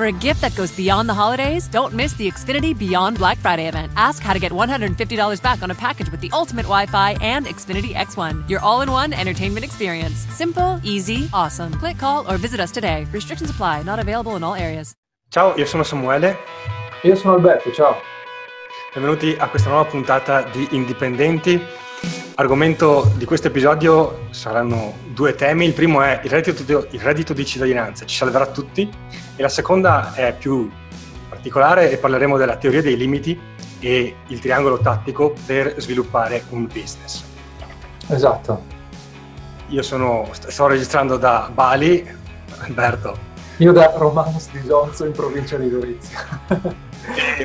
[0.00, 3.68] For a gift that goes beyond the holidays, don't miss the Xfinity Beyond Black Friday
[3.68, 3.92] event.
[3.96, 7.44] Ask how to get $150 back on a package with the ultimate Wi Fi and
[7.44, 10.24] Xfinity X1, your all in one entertainment experience.
[10.34, 11.74] Simple, easy, awesome.
[11.74, 13.06] Click, call, or visit us today.
[13.12, 14.94] Restrictions apply, not available in all areas.
[15.28, 16.34] Ciao, io sono Samuele.
[17.02, 18.00] Io sono Alberto, ciao.
[18.94, 21.62] Benvenuti a questa nuova puntata di Indipendenti.
[22.36, 25.66] Argomento di questo episodio saranno due temi.
[25.66, 28.90] Il primo è il reddito, il reddito di cittadinanza, ci salverà tutti.
[29.36, 30.70] E la seconda è più
[31.28, 33.38] particolare e parleremo della teoria dei limiti
[33.78, 37.22] e il triangolo tattico per sviluppare un business.
[38.08, 38.62] Esatto.
[39.68, 42.08] Io sono, sto registrando da Bali,
[42.58, 43.28] Alberto.
[43.58, 46.18] Io da Romanos di Zonzo in provincia di Gorizia.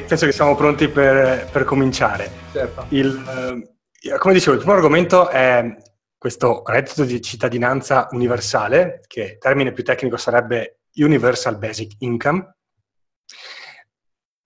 [0.08, 2.32] penso che siamo pronti per, per cominciare.
[2.52, 2.86] Certo.
[2.90, 3.74] Il,
[4.18, 5.76] come dicevo, il primo argomento è
[6.18, 12.56] questo reddito di cittadinanza universale, che termine più tecnico sarebbe Universal Basic Income.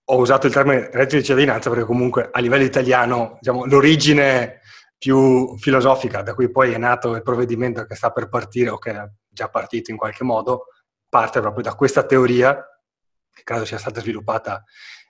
[0.04, 4.60] Ho usato il termine reddito di cittadinanza perché comunque a livello italiano, diciamo, l'origine
[4.98, 8.90] più filosofica da cui poi è nato il provvedimento che sta per partire o che
[8.90, 10.66] è già partito in qualche modo,
[11.08, 12.54] parte proprio da questa teoria,
[13.32, 14.64] che credo sia stata sviluppata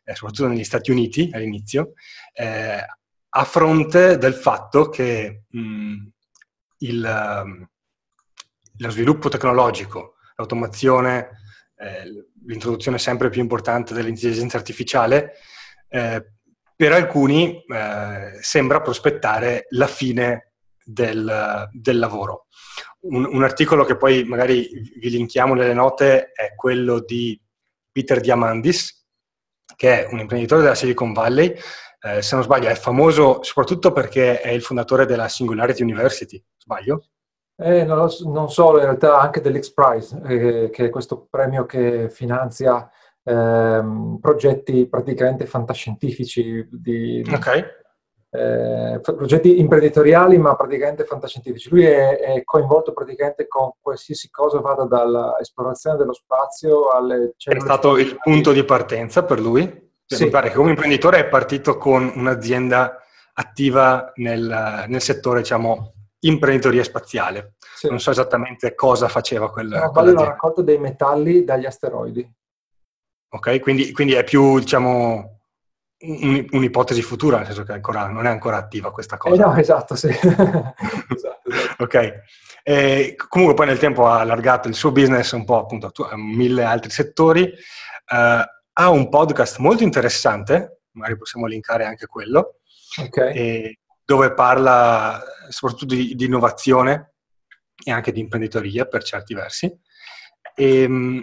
[0.05, 1.95] eh, soprattutto negli Stati Uniti all'inizio,
[2.33, 2.85] eh,
[3.31, 5.97] a fronte del fatto che mh,
[6.79, 7.69] il, um,
[8.79, 11.39] lo sviluppo tecnologico, l'automazione,
[11.77, 15.35] eh, l'introduzione sempre più importante dell'intelligenza artificiale,
[15.89, 16.33] eh,
[16.75, 22.47] per alcuni eh, sembra prospettare la fine del, del lavoro.
[23.01, 27.39] Un, un, articolo che poi magari vi linkiamo nelle note è quello di
[27.93, 29.07] Peter Diamandis,
[29.77, 31.55] che è un imprenditore della Silicon Valley,
[32.03, 37.05] eh, se non sbaglio è famoso soprattutto perché è il fondatore della Singularity University, sbaglio?
[37.57, 42.09] Eh, non, non, solo, in realtà anche dell'X Prize, eh, che è questo premio che
[42.09, 42.91] finanzia
[43.23, 47.63] ehm, progetti praticamente fantascientifici di, okay.
[48.31, 51.69] eh, progetti imprenditoriali ma praticamente fantascientifici.
[51.69, 57.35] Lui è, è, coinvolto praticamente con qualsiasi cosa vada dall'esplorazione dello spazio alle...
[57.37, 59.89] È stato il punto di partenza per lui?
[60.17, 60.25] Sì.
[60.25, 63.01] Mi pare che come imprenditore è partito con un'azienda
[63.35, 67.55] attiva nel, nel settore, diciamo, imprenditoria spaziale.
[67.77, 67.89] Sì.
[67.89, 69.69] Non so esattamente cosa faceva quel...
[69.69, 72.29] No, vale la raccolta dei metalli dagli asteroidi.
[73.29, 75.43] Ok, quindi, quindi è più, diciamo,
[76.01, 79.35] un, un'ipotesi futura, nel senso che ancora, non è ancora attiva questa cosa.
[79.35, 80.09] Eh no, esatto, sì.
[80.11, 80.75] esatto,
[81.15, 81.51] esatto.
[81.79, 82.23] Ok.
[82.65, 86.65] E comunque poi nel tempo ha allargato il suo business un po' appunto a mille
[86.65, 87.43] altri settori.
[88.11, 92.61] Uh, ha un podcast molto interessante, magari possiamo linkare anche quello,
[92.99, 93.79] okay.
[94.03, 97.13] dove parla soprattutto di, di, innovazione
[97.85, 99.67] e anche di imprenditoria per certi versi.
[100.55, 101.23] E, ehm,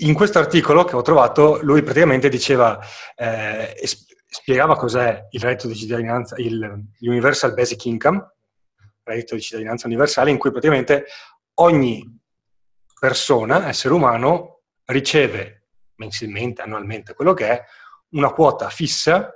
[0.00, 2.78] in questo articolo che ho trovato, lui praticamente diceva,
[3.16, 3.74] eh,
[4.28, 8.34] spiegava cos'è il reddito di cittadinanza, il Universal Basic Income,
[9.02, 11.06] reddito di cittadinanza universale, in cui praticamente
[11.54, 12.04] ogni
[13.00, 15.59] persona, essere umano, riceve
[16.00, 17.64] mensilmente, annualmente, quello che è,
[18.12, 19.32] una quota fissa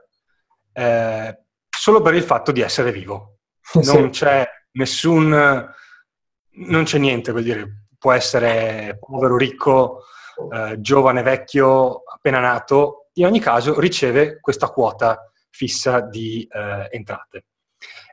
[0.72, 1.38] eh,
[1.68, 3.38] solo per il fatto di essere vivo.
[3.74, 4.20] Non sì.
[4.20, 5.28] c'è nessun...
[5.30, 10.04] non c'è niente, vuol dire, può essere povero, ricco,
[10.52, 17.46] eh, giovane, vecchio, appena nato, in ogni caso riceve questa quota fissa di eh, entrate.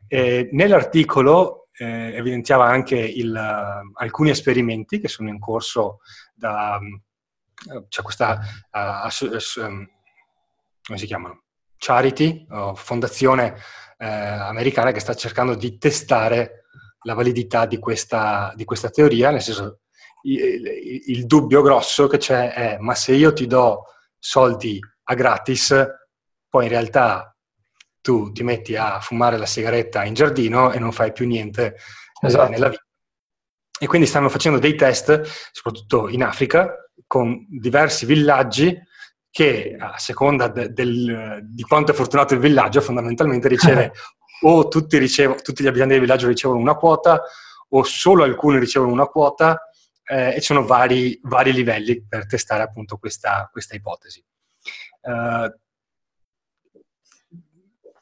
[0.07, 3.35] E nell'articolo eh, evidenziava anche il,
[3.93, 5.99] alcuni esperimenti che sono in corso
[6.33, 6.79] da,
[7.87, 8.39] c'è questa
[8.71, 9.09] uh,
[10.83, 11.43] come si chiamano?
[11.77, 13.55] Charity, o fondazione
[13.97, 16.65] eh, americana che sta cercando di testare
[17.03, 19.79] la validità di questa, di questa teoria, nel senso
[20.23, 20.63] il,
[21.07, 23.85] il, dubbio grosso che c'è è ma se io ti do
[24.19, 25.75] soldi a gratis,
[26.47, 27.35] poi in realtà
[28.01, 31.75] tu ti metti a fumare la sigaretta in giardino e non fai più niente
[32.21, 32.49] eh, esatto.
[32.49, 32.85] nella vita.
[33.79, 38.79] E quindi stanno facendo dei test, soprattutto in Africa, con diversi villaggi
[39.29, 43.93] che a seconda de, del, di quanto è fortunato il villaggio fondamentalmente riceve
[44.43, 47.21] o tutti, ricevo, tutti, gli abitanti del villaggio ricevono una quota
[47.69, 49.69] o solo alcuni ricevono una quota
[50.03, 54.23] eh, e ci sono vari, vari, livelli per testare appunto questa, questa ipotesi.
[55.01, 55.49] Uh,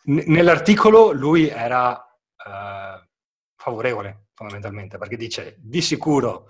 [0.03, 3.07] nell'articolo lui era uh,
[3.55, 6.47] favorevole fondamentalmente perché dice di sicuro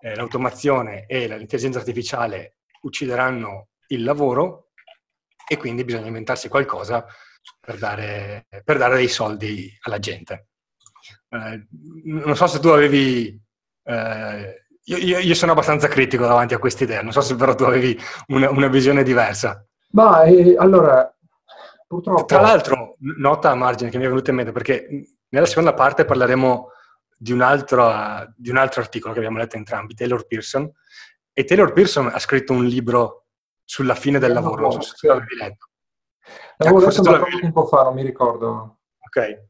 [0.00, 4.70] eh, l'automazione e l'intelligenza artificiale uccideranno il lavoro
[5.46, 7.04] e quindi bisogna inventarsi qualcosa
[7.58, 10.48] per dare, per dare dei soldi alla gente.
[11.28, 11.66] Eh,
[12.04, 13.40] non so se tu avevi
[13.84, 17.54] eh, io, io, io, sono abbastanza critico davanti a questa idea, non so se però
[17.54, 17.98] tu avevi
[18.28, 19.64] una, una visione diversa.
[19.92, 21.12] Ma eh, allora,
[21.86, 22.24] purtroppo...
[22.24, 24.88] Tra l'altro, nota a margine che mi è venuta in mente, perché
[25.28, 26.68] nella seconda parte parleremo
[27.22, 30.72] di un altro, di un altro articolo che abbiamo letto entrambi, Taylor Pearson,
[31.34, 33.26] e Taylor Pearson ha scritto un libro
[33.62, 35.68] sulla fine del lavoro, non so se l'avevi letto.
[36.56, 38.78] L'avevo ecco, letto un tempo fa, non mi ricordo.
[39.00, 39.48] Ok.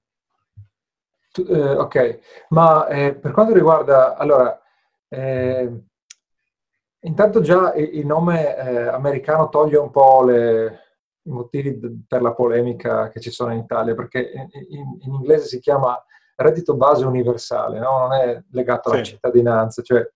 [1.31, 2.19] Tu, eh, ok,
[2.49, 4.61] ma eh, per quanto riguarda, allora,
[5.09, 5.85] eh,
[7.03, 12.21] intanto già il, il nome eh, americano toglie un po' le, i motivi d- per
[12.21, 14.29] la polemica che ci sono in Italia, perché
[14.71, 15.97] in, in inglese si chiama
[16.43, 17.99] reddito base universale, no?
[17.99, 19.13] non è legato alla sì.
[19.13, 20.09] cittadinanza, cioè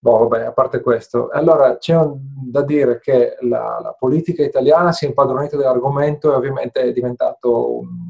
[0.00, 1.28] Boh, vabbè, a parte questo.
[1.28, 6.36] Allora, c'è un, da dire che la, la, politica italiana si è impadronita dell'argomento e
[6.36, 8.08] ovviamente è diventato un,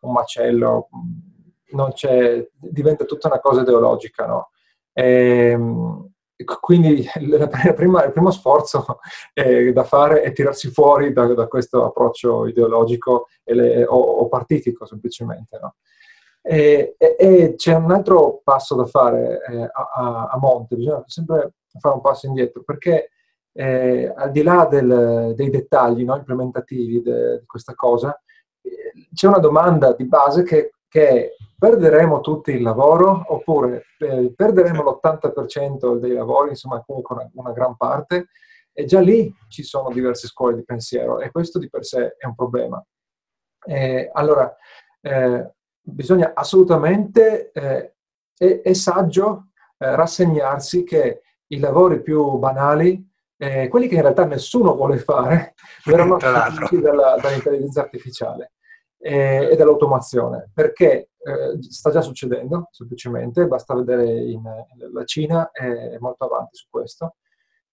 [0.00, 0.88] un macello,
[2.56, 4.50] diventa tutta una cosa ideologica, no?
[4.92, 6.08] E, ehm,
[6.60, 8.98] quindi la prima, il primo sforzo
[9.34, 14.86] eh, da fare è tirarsi fuori da, da questo approccio ideologico le, o, o, partitico
[14.86, 15.76] semplicemente, no?
[16.46, 21.54] E, e, e, c'è un altro passo da fare eh, a, a, monte, bisogna sempre
[21.78, 23.10] fare un passo indietro, perché
[23.52, 28.20] eh, al di là del, dei dettagli no, implementativi de, di questa cosa,
[28.60, 33.24] eh, c'è una domanda di base che, che, è perderemo tutti il lavoro?
[33.28, 38.26] Oppure eh, perderemo l'80% dei lavori, insomma comunque una, una gran parte,
[38.70, 42.26] e già lì ci sono diverse scuole di pensiero e questo di per sé è
[42.26, 42.84] un problema.
[43.66, 44.54] Eh, allora,
[45.00, 45.53] eh,
[45.84, 47.94] bisogna assolutamente, eh,
[48.36, 49.48] è, è, saggio
[49.78, 55.54] eh, rassegnarsi che i lavori più banali, eh, quelli che in realtà nessuno vuole fare,
[55.84, 58.52] verranno sostituiti dalla, dall'intelligenza artificiale
[58.98, 65.96] eh, e dall'automazione, perché eh, sta già succedendo, semplicemente, basta vedere in, la Cina è
[65.98, 67.16] molto avanti su questo.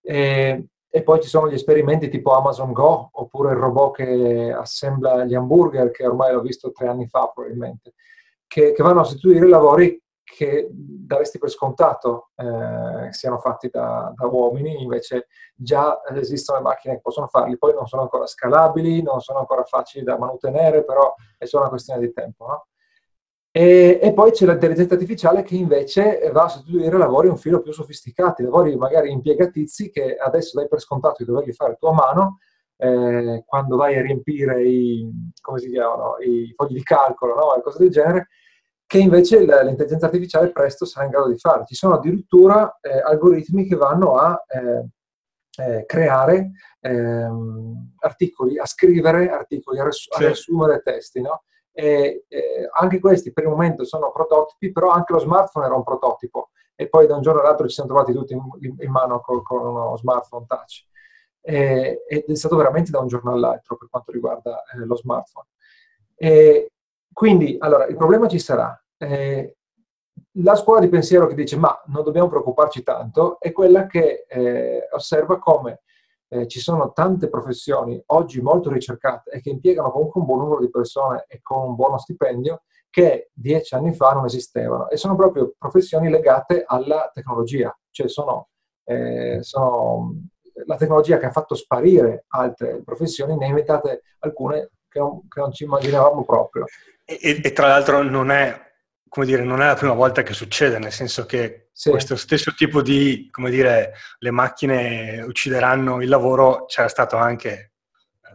[0.01, 5.23] E, e poi ci sono gli esperimenti tipo Amazon Go, oppure il robot che assembla
[5.23, 7.93] gli hamburger, che ormai l'ho visto tre anni fa probabilmente,
[8.45, 14.27] che, che vanno a sostituire lavori che daresti per scontato eh, siano fatti da, da,
[14.27, 19.21] uomini, invece già esistono le macchine che possono farli, poi non sono ancora scalabili, non
[19.21, 22.47] sono ancora facili da mantenere, però è solo una questione di tempo.
[22.47, 22.65] No?
[23.53, 27.73] E, e, poi c'è l'intelligenza artificiale che invece va a sostituire lavori un filo più
[27.73, 32.37] sofisticati, lavori magari impiegatizi che adesso dai per scontato di doverli fare tu a mano,
[32.77, 35.05] eh, quando vai a riempire i,
[35.69, 37.55] chiamano, i fogli di calcolo no?
[37.55, 38.27] e cose del genere,
[38.85, 41.65] che invece l'intelligenza artificiale presto sarà in grado di fare.
[41.65, 44.87] Ci sono addirittura eh, algoritmi che vanno a eh,
[45.61, 50.23] eh, creare ehm, articoli, a scrivere articoli, a, res- sì.
[50.23, 51.43] a riassumere testi, no?
[51.73, 55.83] E, eh, anche questi per il momento sono prototipi, però anche lo smartphone era un
[55.83, 59.43] prototipo e poi da un giorno all'altro ci siamo trovati tutti in, in mano con,
[59.43, 60.85] con, uno smartphone touch.
[61.41, 65.47] E, ed è stato veramente da un giorno all'altro per quanto riguarda eh, lo smartphone.
[66.15, 66.71] E
[67.13, 68.79] quindi, allora, il problema ci sarà.
[68.97, 69.55] Eh,
[70.35, 74.87] la scuola di pensiero che dice ma non dobbiamo preoccuparci tanto è quella che eh,
[74.91, 75.81] osserva come
[76.33, 80.61] eh, ci sono tante professioni oggi molto ricercate e che impiegano comunque un buon numero
[80.61, 85.15] di persone e con un buono stipendio che dieci anni fa non esistevano e sono
[85.15, 88.47] proprio professioni legate alla tecnologia, cioè sono,
[88.85, 90.13] eh, sono
[90.65, 95.39] la tecnologia che ha fatto sparire altre professioni, ne ha inventate alcune che non, che
[95.39, 96.65] non ci immaginavamo proprio.
[97.03, 98.70] E, e, tra l'altro non è
[99.11, 101.89] come dire, non è la prima volta che succede, nel senso che sì.
[101.89, 107.73] questo stesso tipo di, come dire, le macchine uccideranno il lavoro c'era stato anche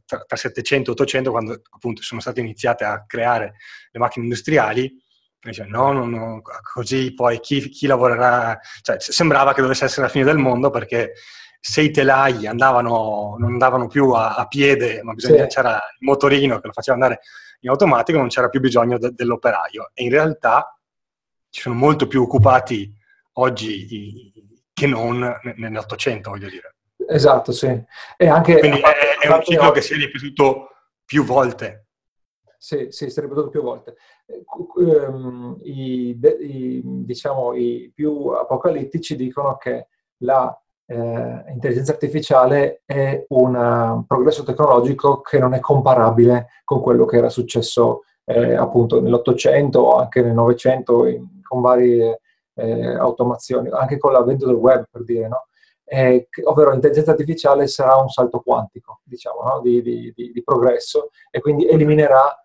[0.04, 3.54] tra, tra 700 e 800 quando appunto sono state iniziate a creare
[3.90, 5.02] le macchine industriali.
[5.40, 6.42] Dice, no, no, no,
[6.74, 11.14] così poi chi, chi lavorerà, cioè sembrava che dovesse essere la fine del mondo perché
[11.58, 15.56] se i telai andavano, non andavano più a, a piede, ma bisogna, sì.
[15.56, 17.20] c'era il motorino che lo faceva andare
[17.60, 19.90] in automatico non c'era più bisogno de- dell'operaio.
[19.94, 20.78] E in realtà
[21.50, 22.92] ci sono molto più occupati
[23.34, 24.32] oggi i,
[24.72, 26.76] che non nell'Ottocento, voglio dire.
[27.08, 27.66] Esatto, sì.
[28.16, 30.68] E anche, Quindi è, è un ciclo che si è ripetuto
[31.04, 31.86] più volte.
[32.58, 33.96] Sì, sì, si è ripetuto più volte.
[34.56, 44.04] Um, i, i, diciamo, I più apocalittici dicono che la eh, intelligenza artificiale è un
[44.06, 49.96] progresso tecnologico che non è comparabile con quello che era successo eh, appunto nell'Ottocento o
[49.96, 51.04] anche nel Novecento
[51.42, 52.20] con varie
[52.54, 55.46] eh, automazioni, anche con l'avvento del web per dire, no?
[55.88, 59.60] Eh, ovvero l'intelligenza artificiale sarà un salto quantico, diciamo, no?
[59.60, 62.44] di, di, di, di, progresso e quindi eliminerà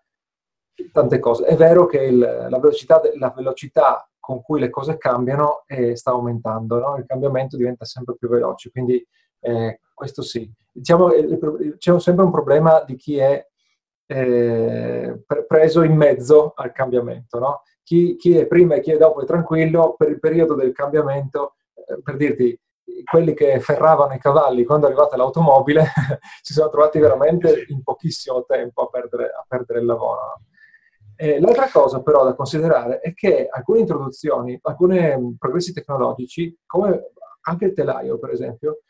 [0.92, 1.44] tante cose.
[1.44, 6.10] È vero che il, la, velocità, la, velocità, con cui le cose cambiano eh, sta
[6.10, 6.96] aumentando, no?
[6.96, 9.04] il cambiamento diventa sempre più veloce, quindi
[9.40, 10.50] eh, questo sì.
[10.74, 11.10] Diciamo,
[11.76, 13.46] c'è sempre un problema di chi è
[14.06, 17.38] eh, preso in mezzo al cambiamento.
[17.38, 17.62] No?
[17.82, 21.56] Chi, chi, è prima e chi è dopo è tranquillo, per il periodo del cambiamento,
[21.74, 22.58] eh, per dirti,
[23.04, 25.84] quelli che ferravano i cavalli quando è arrivata l'automobile
[26.42, 30.40] si sono trovati veramente in pochissimo tempo a perdere, a perdere il lavoro.
[31.16, 37.66] Eh, l'altra cosa però da considerare è che alcune introduzioni, alcuni progressi tecnologici, come anche
[37.66, 38.80] il telaio per esempio,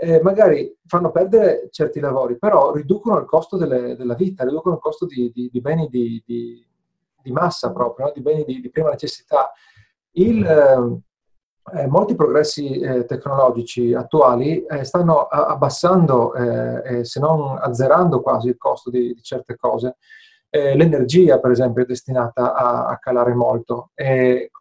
[0.00, 4.80] eh, magari fanno perdere certi lavori, però riducono il costo delle, della vita, riducono il
[4.80, 6.66] costo di, di, di beni di, di,
[7.32, 8.12] massa proprio, no?
[8.14, 9.52] di beni di, prima necessità.
[10.12, 10.46] Il,
[11.74, 18.56] eh, molti progressi eh, tecnologici attuali eh, stanno abbassando, eh, se non azzerando quasi il
[18.56, 19.96] costo di, certe cose.
[20.50, 23.90] Eh, l'energia, per esempio, è destinata a, a calare molto,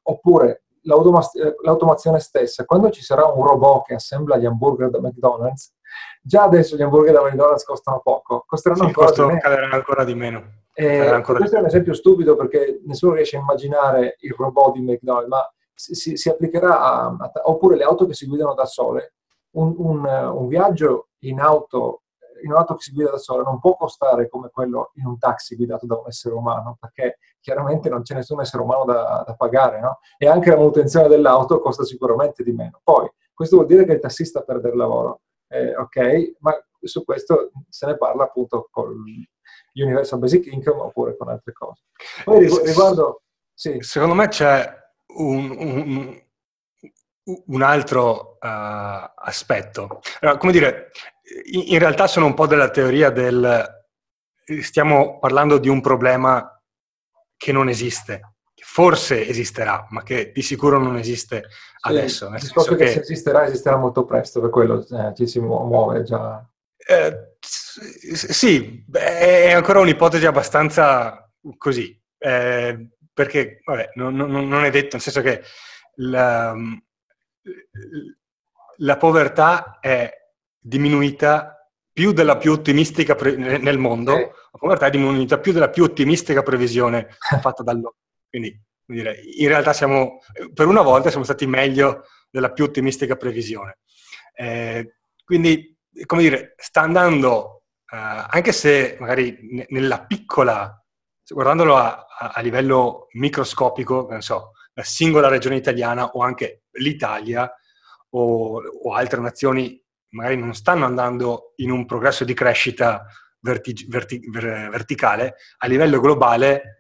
[0.04, 5.74] oppure l'automazione stessa, quando ci sarà un robot che assembla gli hamburger da McDonald's,
[6.22, 9.74] già adesso gli hamburger da McDonald's costano poco, costeranno sì, ancora, di meno.
[9.74, 10.44] ancora di meno.
[10.74, 14.74] Eh, ancora questo di è un esempio stupido perché nessuno riesce a immaginare il robot
[14.74, 18.54] di McDonald's, ma si, si, si applicherà a, a, oppure le auto che si guidano
[18.54, 19.14] da sole.
[19.58, 22.04] Un, un, un viaggio in auto
[22.44, 25.56] in un'auto che si guida da sola non può costare come quello in un taxi
[25.56, 29.80] guidato da un essere umano, perché chiaramente non c'è nessun essere umano da, da pagare,
[29.80, 30.00] no?
[30.18, 32.80] E anche la manutenzione dell'auto costa sicuramente di meno.
[32.84, 36.36] Poi, questo vuol dire che il tassista perde il lavoro, eh, ok?
[36.40, 39.04] Ma su questo se ne parla appunto con
[39.74, 41.84] Universal Basic Income oppure con altre cose.
[42.24, 43.22] Poi riguardo...
[43.54, 43.78] Sì.
[43.82, 44.72] Secondo me c'è
[45.16, 46.22] un, un,
[47.48, 50.02] un altro uh, aspetto.
[50.20, 50.92] Allora, come dire,
[51.44, 53.76] in realtà sono un po' della teoria del
[54.62, 56.62] stiamo parlando di un problema
[57.36, 62.30] che non esiste, che forse esisterà, ma che di sicuro non esiste sì, adesso.
[62.30, 66.04] Nel senso che, che se esisterà, esisterà molto presto, per quello eh, ci si muove
[66.04, 66.46] già.
[66.78, 74.90] Eh, sì, è ancora un'ipotesi abbastanza così, eh, perché vabbè, non, non, non, è detto,
[74.94, 75.42] nel senso che
[75.96, 76.56] la,
[78.78, 80.27] la povertà è
[80.60, 81.58] diminuita
[81.92, 84.26] più della più ottimistica pre- nel mondo, okay.
[84.26, 87.96] la povertà è diminuita più della più ottimistica previsione fatta dall'ONU.
[88.30, 90.20] Quindi, dire, in realtà siamo,
[90.54, 93.80] per una volta siamo stati meglio della più ottimistica previsione.
[94.36, 100.80] Eh, quindi, come dire, sta andando, eh, anche se magari nella piccola,
[101.28, 107.52] guardandolo a, a, a livello microscopico, non so, la singola regione italiana o anche l'Italia
[108.12, 109.84] o, o altre nazioni
[110.18, 113.06] magari non stanno andando in un progresso di crescita
[113.40, 116.78] verti- verti- verticale, a livello globale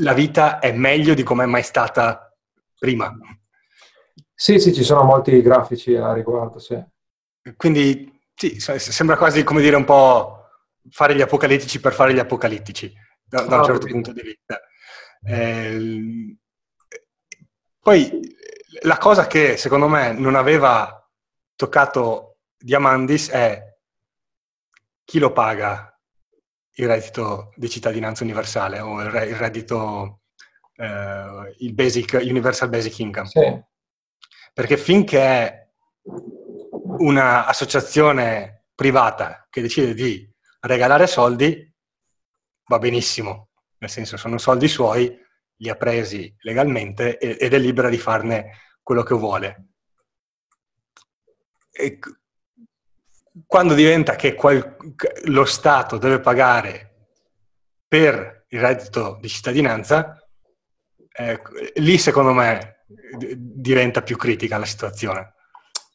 [0.00, 2.34] la vita è meglio di come è mai stata
[2.78, 3.14] prima.
[4.34, 6.82] Sì, sì, ci sono molti grafici a riguardo, sì.
[7.56, 10.48] Quindi sì, sembra quasi come dire un po'
[10.90, 12.90] fare gli apocalittici per fare gli apocalittici,
[13.22, 14.60] da, da un ah, certo punto di vista.
[15.26, 16.36] Eh,
[17.78, 18.36] poi
[18.82, 21.03] la cosa che secondo me non aveva
[21.56, 23.62] toccato Diamandis è
[25.04, 25.90] chi lo paga
[26.76, 30.22] il reddito di cittadinanza universale o il, reddito,
[30.76, 33.26] eh, il basic, Universal Basic Income.
[33.28, 33.62] Sì.
[34.52, 35.68] Perché finché è
[36.98, 40.28] un'associazione privata che decide di
[40.60, 41.72] regalare soldi,
[42.66, 45.16] va benissimo, nel senso sono soldi suoi,
[45.56, 49.73] li ha presi legalmente ed è libera di farne quello che vuole
[53.46, 54.76] quando diventa che qual,
[55.24, 57.08] lo Stato deve pagare
[57.88, 60.24] per il reddito di cittadinanza,
[61.16, 61.40] eh,
[61.76, 62.84] lì secondo me
[63.16, 65.34] diventa più critica la situazione.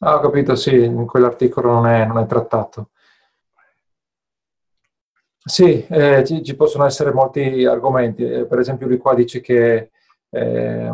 [0.00, 2.90] Ah, ho capito, sì, in quell'articolo non è, non è trattato.
[5.42, 8.22] Sì, eh, ci, ci, possono essere molti argomenti.
[8.24, 9.90] Eh, per esempio, lui qua dice che
[10.30, 10.92] eh,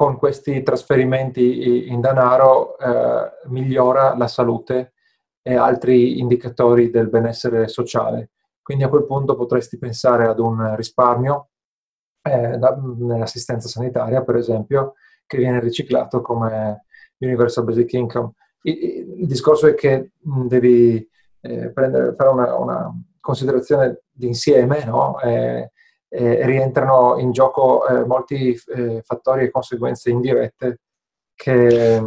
[0.00, 4.94] con questi trasferimenti in denaro eh, migliora la salute
[5.42, 8.30] e altri indicatori del benessere sociale.
[8.62, 11.50] Quindi a quel punto potresti pensare ad un risparmio
[12.22, 14.94] eh, da, nell'assistenza sanitaria, per esempio,
[15.26, 16.86] che viene riciclato come
[17.18, 18.32] Universal Basic Income.
[18.62, 21.06] Il, il discorso è che devi
[21.42, 22.90] eh, prendere, fare una, una
[23.20, 25.20] considerazione d'insieme, no?
[25.20, 25.72] Eh,
[26.10, 30.80] eh, rientrano in gioco eh, molti eh, fattori e conseguenze indirette
[31.34, 32.02] che...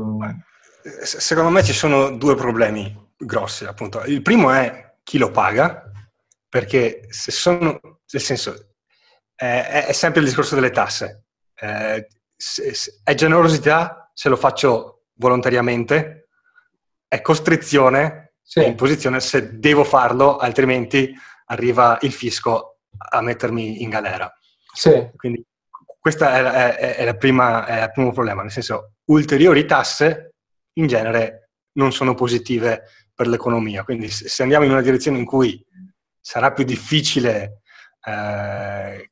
[1.01, 4.03] Secondo me ci sono due problemi grossi, appunto.
[4.03, 5.89] Il primo è chi lo paga,
[6.49, 8.73] perché se sono, nel senso,
[9.35, 11.25] eh, è sempre il discorso delle tasse.
[11.55, 16.27] Eh, se, se, è generosità se lo faccio volontariamente,
[17.07, 18.59] è costrizione, sì.
[18.59, 21.13] è imposizione se devo farlo, altrimenti
[21.45, 24.31] arriva il fisco a mettermi in galera.
[24.73, 25.09] Sì.
[25.15, 25.45] Quindi
[25.99, 26.41] questo è,
[26.75, 30.33] è, è, prima, è, il primo problema, nel senso ulteriori tasse
[30.73, 32.83] in genere non sono positive
[33.13, 35.63] per l'economia, quindi se andiamo in una direzione in cui
[36.19, 37.61] sarà più difficile
[38.03, 39.11] eh,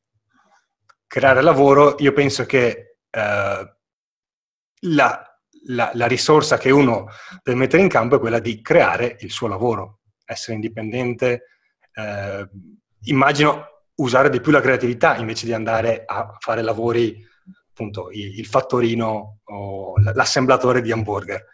[1.08, 3.76] creare lavoro, io penso che eh,
[4.84, 7.08] la, la, la, risorsa che uno
[7.44, 11.46] deve mettere in campo è quella di creare il suo lavoro, essere indipendente.
[11.94, 12.50] Eh,
[13.04, 17.26] immagino usare di più la creatività invece di andare a fare lavori,
[17.70, 21.46] appunto, il, fattorino o l'assemblatore di hamburger.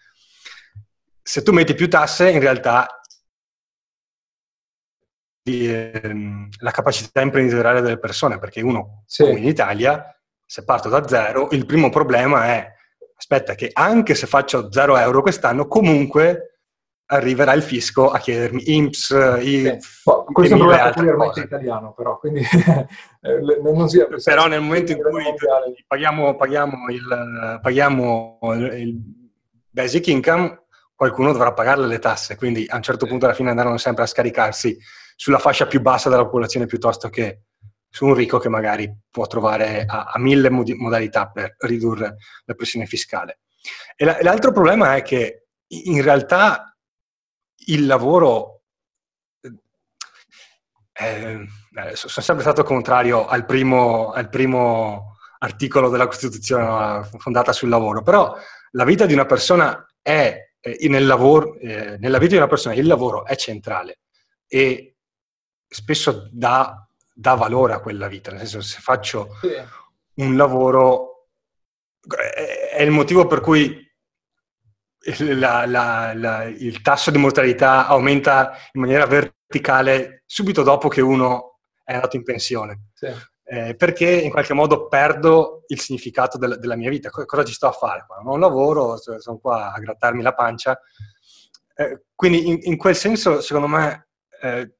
[1.21, 3.01] Se tu metti più tasse, in realtà
[5.43, 9.23] ehm, la capacità imprenditoriale delle persone, perché uno, sì.
[9.23, 12.73] come in Italia, se parto da zero, il primo problema è,
[13.15, 16.56] aspetta, che anche se faccio zero euro quest'anno, comunque
[17.07, 20.01] arriverà il fisco a chiedermi IMSS, I, sì.
[20.31, 22.41] questo è un problema peculiarmente italiano però, quindi
[23.21, 24.07] eh, non sia...
[24.23, 25.23] Però nel momento in cui
[25.87, 29.01] paghiamo, paghiamo, il, paghiamo il
[29.69, 30.63] basic income,
[30.95, 34.07] qualcuno dovrà pagarle le tasse, quindi a un certo punto alla fine andranno sempre a
[34.07, 34.77] scaricarsi
[35.15, 37.43] sulla fascia più bassa della popolazione piuttosto che
[37.89, 42.53] su un ricco che magari può trovare a, a mille mod- modalità per ridurre la
[42.53, 43.39] pressione fiscale.
[43.95, 46.76] E la, l'altro problema è che in realtà
[47.67, 48.61] il lavoro...
[50.99, 51.47] Eh,
[51.77, 58.01] eh, sono sempre stato contrario al primo, al primo articolo della Costituzione fondata sul lavoro,
[58.01, 58.35] però
[58.71, 62.73] la vita di una persona è, eh, nel lavoro, eh, nella vita di una persona
[62.73, 63.99] il lavoro è centrale
[64.47, 64.95] e
[65.67, 69.53] spesso dà, dà valore a quella vita, nel senso se faccio sì.
[70.15, 71.27] un lavoro
[72.07, 73.86] è il motivo per cui
[75.19, 81.59] la, la, la, il tasso di mortalità aumenta in maniera verticale subito dopo che uno
[81.83, 82.89] è andato in pensione.
[82.93, 83.07] Sì.
[83.49, 87.09] Eh, perché in qualche modo perdo il significato del, della mia vita.
[87.09, 88.05] Cosa ci sto a fare?
[88.23, 90.77] Non lavoro, sono qua a grattarmi la pancia.
[91.73, 94.09] Eh, quindi in, in, quel senso, secondo me,
[94.41, 94.75] eh,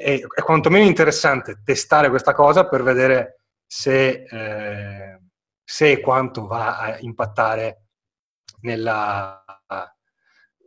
[0.00, 5.20] è, è, quantomeno interessante testare questa cosa per vedere se, eh,
[5.62, 7.82] se e quanto va a impattare
[8.62, 9.44] nella,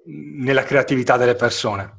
[0.06, 1.98] nella creatività delle persone.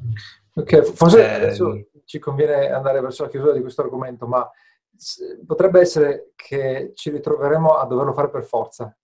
[0.54, 4.48] Ok, forse eh, adesso ci conviene andare verso la chiusura di questo argomento, ma
[5.46, 8.96] potrebbe essere che ci ritroveremo a doverlo fare per forza.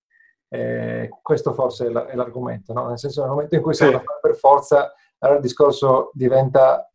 [0.49, 2.89] Eh, questo forse è l'argomento, no?
[2.89, 3.91] nel senso nel momento in cui si sì.
[3.91, 6.91] fare per forza, allora il discorso diventa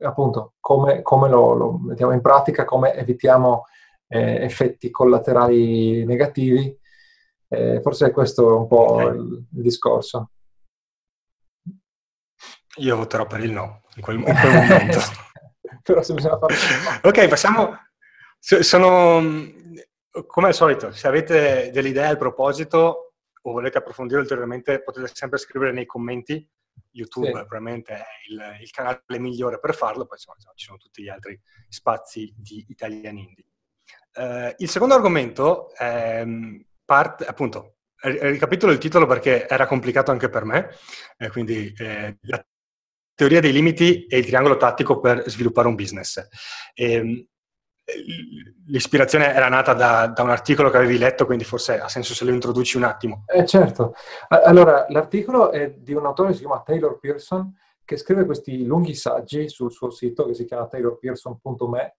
[0.00, 3.64] appunto come, come lo, lo, mettiamo in pratica, come evitiamo
[4.08, 6.78] eh, effetti collaterali negativi
[7.48, 9.16] eh, forse questo è un po' okay.
[9.16, 10.30] il, il, discorso.
[12.78, 14.98] Io voterò per il no in quel, in quel momento.
[15.82, 16.54] Però se bisogna fare
[17.02, 17.76] Ok, passiamo.
[18.38, 19.20] Sono
[20.26, 25.38] come al solito, se avete delle idee al proposito o volete approfondire ulteriormente, potete sempre
[25.38, 26.48] scrivere nei commenti.
[26.90, 27.32] YouTube sì.
[27.32, 31.38] probabilmente è il, il, canale migliore per farlo, poi insomma, ci sono tutti gli altri
[31.68, 33.44] spazi di Italian Indie.
[34.14, 36.24] Uh, il secondo argomento è
[36.86, 40.70] parte, appunto, ricapitolo il titolo perché era complicato anche per me,
[41.18, 42.42] eh, quindi eh, la
[43.14, 46.26] teoria dei limiti e il triangolo tattico per sviluppare un business.
[46.74, 47.26] E, ehm,
[48.66, 52.24] l'ispirazione era nata da, da, un articolo che avevi letto, quindi forse ha senso se
[52.24, 53.24] lo introduci un attimo.
[53.26, 53.94] Eh, certo.
[54.28, 58.94] Allora, l'articolo è di un autore che si chiama Taylor Pearson, che scrive questi lunghi
[58.94, 61.96] saggi sul suo sito che si chiama taylorpearson.me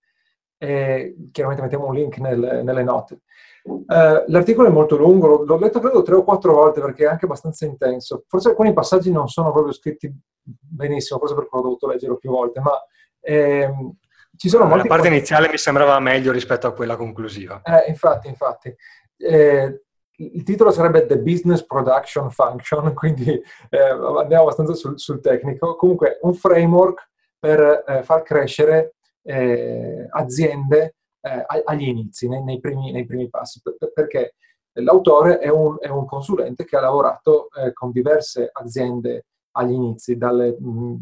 [0.58, 3.22] e chiaramente mettiamo un link nel, nelle note.
[3.68, 7.26] Uh, l'articolo è molto lungo, l'ho letto credo tre o quattro volte perché è anche
[7.26, 8.24] abbastanza intenso.
[8.28, 12.60] Forse alcuni passaggi non sono proprio scritti benissimo, forse perché ho dovuto leggerlo più volte,
[12.62, 12.72] ma
[13.20, 13.98] ehm,
[14.38, 14.88] ci sono molti...
[14.88, 17.62] La parte iniziale mi sembrava meglio rispetto a quella conclusiva.
[17.64, 18.74] Eh, infatti, infatti.
[19.18, 19.82] Eh,
[20.20, 23.30] il titolo sarebbe The Business Production Function, quindi
[23.70, 25.76] eh, andiamo abbastanza sul, sul, tecnico.
[25.76, 32.92] Comunque, un framework per eh, far crescere eh, aziende eh, agli inizi, nei, nei, primi,
[32.92, 33.62] nei, primi, passi,
[33.94, 34.36] perché
[34.74, 40.18] l'autore è un, è un, consulente che ha lavorato eh, con diverse aziende agli inizi,
[40.18, 40.96] dalle mh,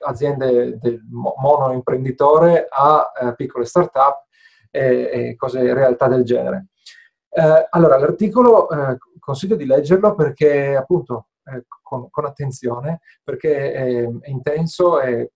[0.00, 4.26] aziende del mono imprenditore a eh, piccole start-up
[4.70, 6.66] e, e cose, realtà del genere.
[7.30, 14.08] Eh, allora, l'articolo eh, consiglio di leggerlo perché appunto eh, con, con, attenzione, perché è,
[14.20, 15.32] è intenso e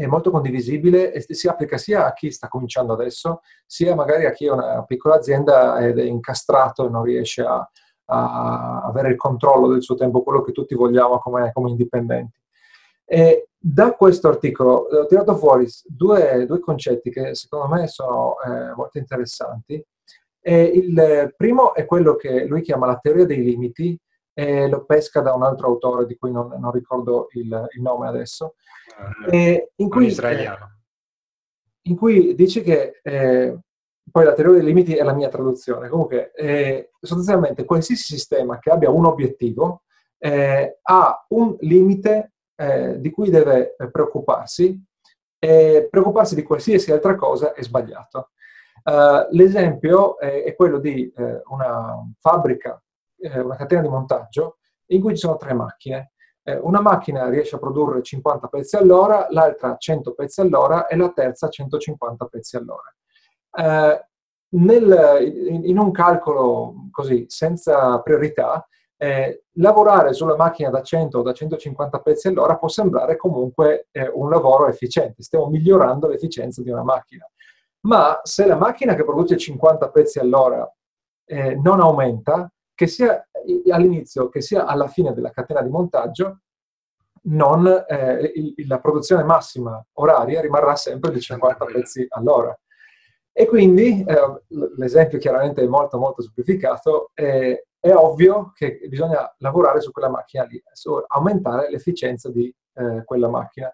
[0.00, 4.32] è molto condivisibile e si applica sia a chi sta cominciando adesso, sia magari a
[4.32, 7.68] chi ha una piccola azienda ed è incastrato e non riesce a,
[8.06, 12.38] a avere il controllo del suo tempo, quello che tutti vogliamo come, come indipendenti.
[13.04, 18.74] E da questo articolo ho tirato fuori due, due concetti che secondo me sono eh,
[18.74, 19.84] molto interessanti.
[20.42, 24.00] E il primo è quello che lui chiama la teoria dei limiti,
[24.32, 28.08] e lo pesca da un altro autore di cui non, non ricordo il, il, nome
[28.08, 28.54] adesso,
[29.30, 30.58] eh, in, cui, eh,
[31.82, 33.58] in, cui, dice che eh,
[34.10, 35.88] poi la teoria dei limiti è la mia traduzione.
[35.88, 39.82] Comunque, eh, sostanzialmente, qualsiasi sistema che abbia un obiettivo
[40.18, 44.78] eh, ha un limite eh, di cui deve preoccuparsi
[45.38, 48.30] e preoccuparsi di qualsiasi altra cosa è sbagliato.
[48.82, 51.12] Uh, l'esempio è, è, quello di
[51.48, 52.82] una fabbrica,
[53.16, 56.12] una catena di montaggio in cui ci sono tre macchine.
[56.62, 61.48] Una macchina riesce a produrre 50 pezzi all'ora, l'altra 100 pezzi all'ora e la terza
[61.48, 62.94] 150 pezzi all'ora.
[63.52, 64.04] Eh,
[64.52, 71.32] nel, in, un calcolo così, senza priorità, eh, lavorare sulla macchina da 100 o da
[71.32, 76.82] 150 pezzi all'ora può sembrare comunque eh, un lavoro efficiente, stiamo migliorando l'efficienza di una
[76.82, 77.26] macchina.
[77.82, 80.70] Ma se la macchina che produce 50 pezzi all'ora
[81.24, 83.28] eh, non aumenta, che sia
[83.70, 86.40] all'inizio che sia alla fine della catena di montaggio,
[87.24, 92.58] non, eh, il, la produzione massima oraria rimarrà sempre di 50 pezzi all'ora.
[93.32, 94.44] E quindi, eh,
[94.78, 100.44] l'esempio chiaramente è molto molto semplificato, eh, è ovvio che bisogna lavorare su quella macchina
[100.44, 100.58] lì,
[101.08, 103.70] aumentare l'efficienza di eh, quella macchina.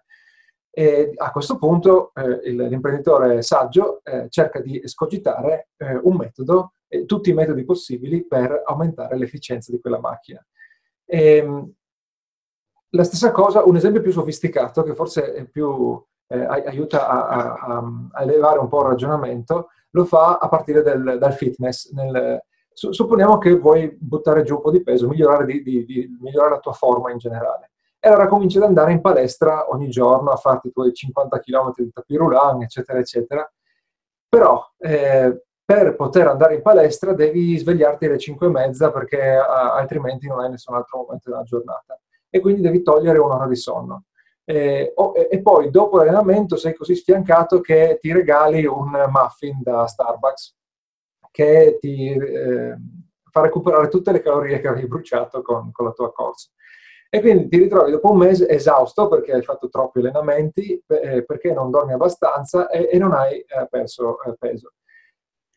[0.77, 6.73] E a questo punto eh, l'imprenditore saggio eh, cerca di escogitare eh, un metodo,
[7.07, 10.45] tutti i metodi possibili per aumentare l'efficienza di quella macchina.
[11.03, 11.73] E, ehm,
[12.91, 18.21] la stessa cosa, un esempio più sofisticato, che forse più, eh, aiuta a, a, a,
[18.21, 21.91] elevare un po' il ragionamento, lo fa a partire del, dal fitness.
[21.93, 22.39] Nel,
[22.71, 26.51] su, supponiamo che vuoi buttare giù un po' di peso, migliorare, di, di, di, migliorare
[26.51, 27.71] la tua forma in generale.
[27.99, 31.73] E allora cominci ad andare in palestra ogni giorno a farti i tuoi 50 km
[31.75, 33.51] di tapirulan, eccetera, eccetera.
[34.29, 39.73] Però eh, per poter andare in palestra devi svegliarti alle 5 e mezza perché a,
[39.73, 41.99] altrimenti non hai nessun altro momento della giornata.
[42.29, 44.03] E quindi devi togliere un'ora di sonno.
[44.45, 49.85] Eh, oh, e poi dopo l'allenamento sei così sfiancato che ti regali un muffin da
[49.85, 50.55] Starbucks
[51.37, 52.75] che ti eh,
[53.29, 56.49] fa recuperare tutte le calorie che avevi bruciato con, con, la tua corsa.
[57.09, 61.53] E quindi ti ritrovi dopo un mese esausto perché hai fatto troppi allenamenti, eh, perché
[61.53, 64.73] non dormi abbastanza e, non hai eh, perso eh, peso.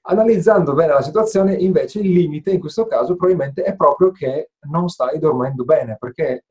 [0.03, 4.89] Analizzando bene la situazione, invece, il limite in questo caso probabilmente è proprio che non
[4.89, 6.47] stai dormendo bene, perché,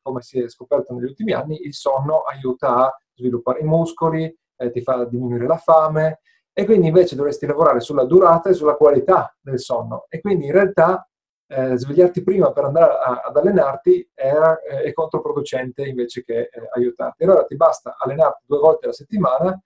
[0.00, 4.32] come si è scoperto negli ultimi anni, il sonno aiuta a sviluppare i muscoli,
[4.72, 6.20] ti fa diminuire la fame,
[6.52, 10.06] e quindi invece dovresti lavorare sulla durata e sulla qualità del sonno.
[10.08, 11.04] E quindi in realtà
[11.52, 17.24] eh, svegliarti prima per andare a, ad allenarti è, è, controproducente invece che eh, aiutarti.
[17.24, 19.60] Allora ti basta allenarti due volte alla settimana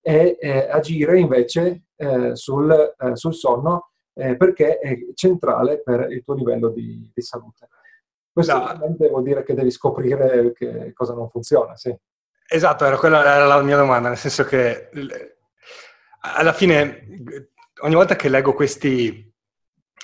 [0.00, 6.22] e eh, agire invece eh, sul, eh, sul, sonno eh, perché è centrale per il
[6.22, 7.68] tuo livello di, di salute.
[8.32, 8.64] Questo no.
[8.64, 11.96] ovviamente vuol dire che devi scoprire che cosa non funziona, sì.
[12.46, 14.90] Esatto, era quella era la mia domanda, nel senso che
[16.20, 17.06] alla fine
[17.80, 19.33] ogni volta che leggo questi,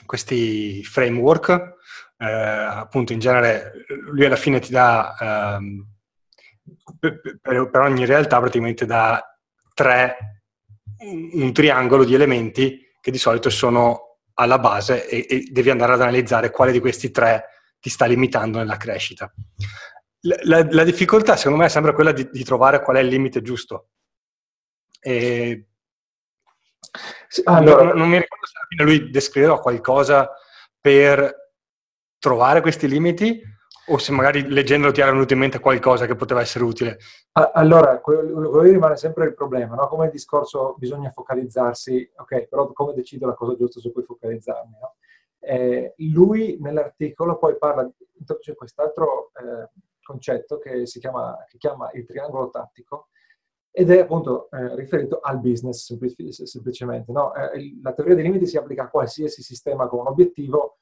[0.07, 1.77] questi framework,
[2.19, 5.87] eh, appunto in genere lui alla fine ti dà, um,
[6.99, 9.23] per, per, ogni realtà praticamente dà
[9.75, 10.17] tre,
[11.33, 16.03] un triangolo di elementi che di solito sono alla base e, e, devi andare ad
[16.03, 17.47] analizzare quale di questi tre
[17.81, 19.33] ti sta limitando nella crescita.
[20.23, 23.09] La, la, la difficoltà secondo me è sempre quella di, di, trovare qual è il
[23.09, 23.89] limite giusto.
[25.01, 25.67] E
[27.45, 30.31] allora, non, non, mi ricordo se alla fine lui descriveva qualcosa
[30.81, 31.53] per
[32.19, 33.43] trovare questi limiti
[33.91, 36.99] o se magari leggendolo ti era venuto in mente qualcosa che poteva essere utile?
[37.33, 39.89] Allora, quello, quello rimane sempre il problema, no?
[39.89, 44.77] come il discorso bisogna focalizzarsi, ok, però come decido la cosa giusta su cui focalizzarmi?
[44.81, 44.95] No?
[45.41, 47.89] Eh, lui nell'articolo poi parla,
[48.19, 49.71] introduce quest'altro eh,
[50.03, 53.09] concetto che si chiama, che chiama il triangolo tattico,
[53.73, 57.13] ed è appunto eh, riferito al business semplic- semplicemente.
[57.13, 57.35] No?
[57.35, 60.79] Eh, la teoria dei limiti si applica a qualsiasi sistema con un obiettivo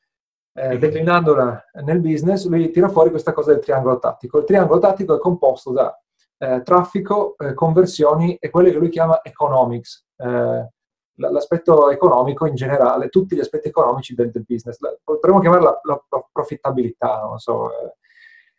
[0.55, 0.79] eh, mhm.
[0.79, 4.38] declinandola nel business, lui tira fuori questa cosa del triangolo tattico.
[4.38, 5.96] Il triangolo tattico è composto da
[6.38, 10.68] eh, traffico, eh, conversioni e quelle che lui chiama economics, eh,
[11.14, 14.79] l'aspetto economico in generale, tutti gli aspetti economici del, del business.
[14.81, 17.70] La, potremmo chiamarla la, la, profittabilità, non so.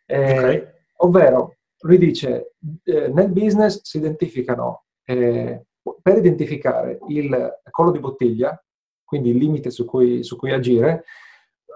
[0.06, 0.66] Okay.
[1.02, 5.64] Ovvero, lui dice, eh, nel business si identificano, eh,
[6.02, 8.62] per identificare il collo di bottiglia,
[9.04, 11.04] quindi il limite su cui, su cui agire,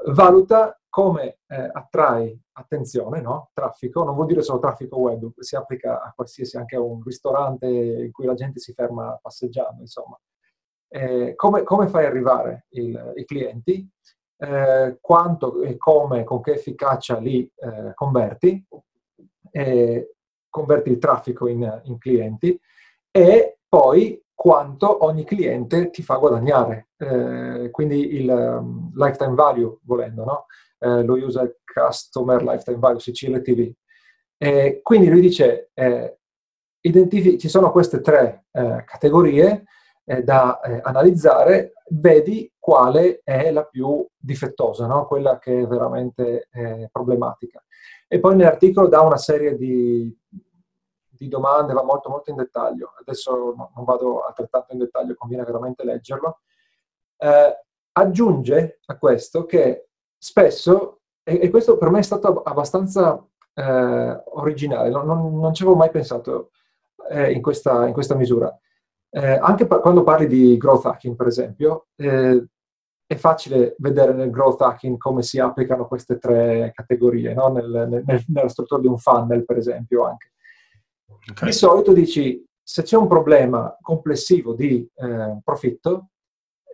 [0.07, 3.51] valuta come eh, attrai attenzione, no?
[3.53, 7.67] traffico, non vuol dire solo traffico web, si applica a qualsiasi, anche a un ristorante
[7.67, 10.19] in cui la gente si ferma passeggiando, insomma.
[10.89, 13.89] Eh, come, come, fai arrivare il, i clienti,
[14.37, 17.51] eh, quanto e come, con che efficacia li
[19.57, 20.15] eh,
[20.49, 22.59] converti il traffico in, in clienti
[23.11, 30.25] e poi quanto ogni cliente ti fa guadagnare, eh, quindi il um, lifetime value volendo,
[30.25, 30.47] no?
[30.79, 33.73] eh, usa il Customer Lifetime Value, Sicilia TV.
[34.37, 36.19] E quindi lui dice, eh,
[36.81, 39.65] identifi- ci sono queste tre eh, categorie
[40.05, 45.07] eh, da eh, analizzare, vedi quale è la più difettosa, no?
[45.07, 46.49] quella che è veramente
[46.91, 47.63] problematica.
[48.15, 52.93] E poi nell'articolo dà una serie di, di domande, va molto molto in dettaglio.
[53.01, 56.43] Adesso non vado altrettanto in dettaglio, conviene veramente leggerlo.
[57.17, 63.21] Eh, aggiunge a questo che spesso, e, e, questo per me è stato abbastanza
[63.53, 66.53] eh, originale, non, non, non, ci avevo mai pensato
[67.11, 68.57] eh, in, questa, in, questa, misura.
[69.11, 72.47] Eh, anche pa- quando parli di growth hacking, per esempio, eh,
[73.15, 77.49] è facile vedere nel growth hacking come si applicano queste tre categorie, no?
[77.49, 80.33] nel, nel, nella struttura di un funnel, per esempio, anche.
[81.31, 81.49] Okay.
[81.49, 86.09] Di solito dici, se c'è un problema complessivo di eh, profitto,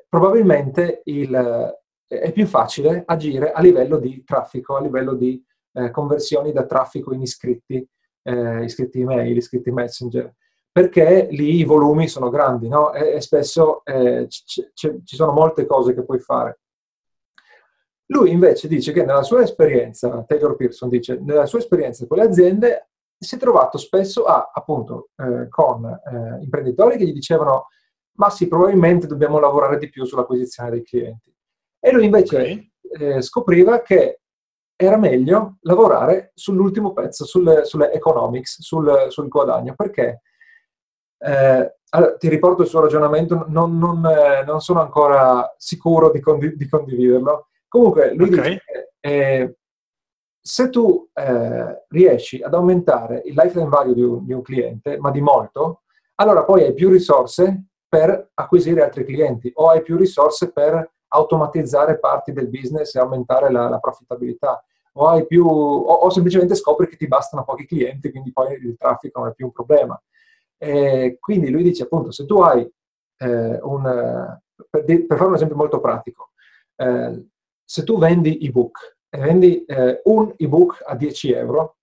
[0.08, 6.52] probabilmente il, è più facile agire a livello di traffico, a livello di eh, conversioni
[6.52, 7.86] da traffico in iscritti,
[8.22, 10.34] eh, iscritti email, iscritti messenger,
[10.72, 12.92] perché lì i volumi sono grandi no?
[12.92, 16.60] e, e, spesso eh, c- c- ci sono molte cose che puoi fare.
[18.06, 22.24] Lui invece dice che nella sua esperienza, Taylor Pearson dice, nella sua esperienza con le
[22.24, 27.68] aziende si è trovato spesso a, appunto eh, con eh, imprenditori che gli dicevano
[28.20, 31.34] ma sì, probabilmente dobbiamo lavorare di più sull'acquisizione dei clienti.
[31.80, 32.72] E lui invece okay.
[32.82, 34.20] eh, scopriva che
[34.76, 40.20] era meglio lavorare sull'ultimo pezzo, sulle, sulle economics, sul, sul, guadagno, perché
[41.20, 46.20] eh, allora, ti riporto il suo ragionamento, non, non, eh, non sono ancora sicuro di,
[46.20, 47.48] condi- di, condividerlo.
[47.68, 48.50] Comunque, lui okay.
[48.50, 49.56] dice che eh,
[50.40, 55.10] se tu eh, riesci ad aumentare il lifetime value di un, di un cliente, ma
[55.10, 55.82] di molto,
[56.16, 61.98] allora poi hai più risorse per acquisire altri clienti o hai più risorse per automatizzare
[61.98, 64.64] parti del business e aumentare la, la profittabilità.
[64.94, 68.76] O, hai più, o, o, semplicemente scopri che ti bastano pochi clienti, quindi poi il
[68.76, 70.00] traffico non è più un problema.
[70.62, 72.70] E quindi lui dice appunto, se tu hai
[73.18, 74.38] eh, un...
[74.68, 76.32] Per, per, fare un esempio molto pratico,
[76.76, 77.26] eh,
[77.64, 81.76] se tu vendi ebook e vendi eh, un ebook a 10 euro,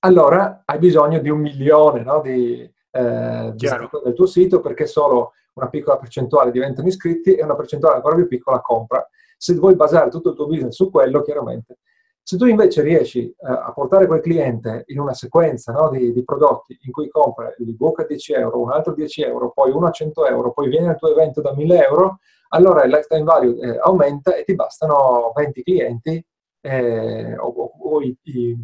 [0.00, 5.68] allora hai bisogno di un milione no, di, eh, del tuo sito perché solo una
[5.68, 9.06] piccola percentuale diventano iscritti e una percentuale ancora più piccola compra.
[9.36, 11.78] Se vuoi basare tutto il tuo business su quello, chiaramente.
[12.24, 16.24] Se tu invece riesci eh, a portare quel cliente in una sequenza no, di, di,
[16.24, 19.88] prodotti in cui compra l'ebook a 10 euro, un altro a 10 euro, poi uno
[19.88, 22.18] a 100 euro, poi viene al tuo evento da 1000 euro,
[22.50, 26.24] allora il lifetime value eh, aumenta e ti bastano 20 clienti
[26.60, 28.56] eh, o, o, i, i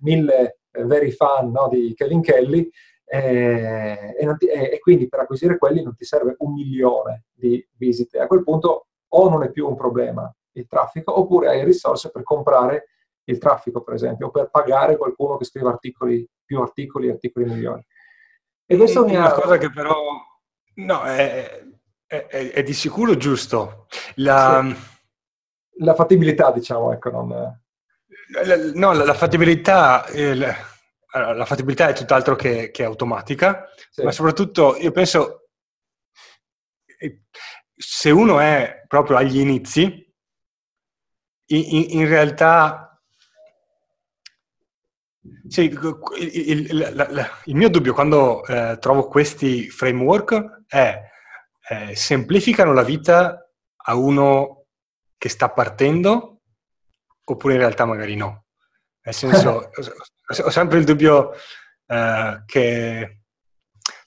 [0.00, 2.70] 1000 eh, veri fan no, di Kevin Kelly
[3.06, 7.66] eh, e, ti, e, e, quindi per acquisire quelli non ti serve un milione di
[7.76, 8.18] visite.
[8.18, 12.22] A quel punto o non è più un problema il traffico, oppure hai risorse per
[12.22, 12.88] comprare
[13.24, 17.84] il traffico, per esempio, o per pagare qualcuno che scrive articoli, più articoli articoli migliori.
[18.66, 19.20] E questo mi ha...
[19.20, 19.94] Una cosa che però
[20.74, 21.62] no, è,
[22.06, 23.86] è, è, è di sicuro giusto.
[24.16, 24.64] La...
[24.64, 24.90] Sì.
[25.76, 27.60] La fattibilità, diciamo, ecco, non...
[28.74, 30.04] No, la, la fattibilità...
[30.12, 30.70] Il
[31.14, 34.02] allora, la fattibilità è tutt'altro che, che automatica, sì.
[34.02, 35.48] ma soprattutto io penso,
[36.98, 37.22] eh,
[37.74, 40.10] se uno è proprio agli inizi,
[41.56, 43.00] in, in realtà
[45.48, 51.00] sì, il, il, la, il, mio dubbio quando eh, trovo questi framework è
[51.68, 53.48] eh, semplificano la vita
[53.84, 54.66] a uno
[55.16, 56.40] che sta partendo
[57.24, 58.46] oppure in realtà magari no.
[59.04, 59.70] Nel senso,
[60.44, 61.32] ho sempre il dubbio
[61.86, 63.20] eh, che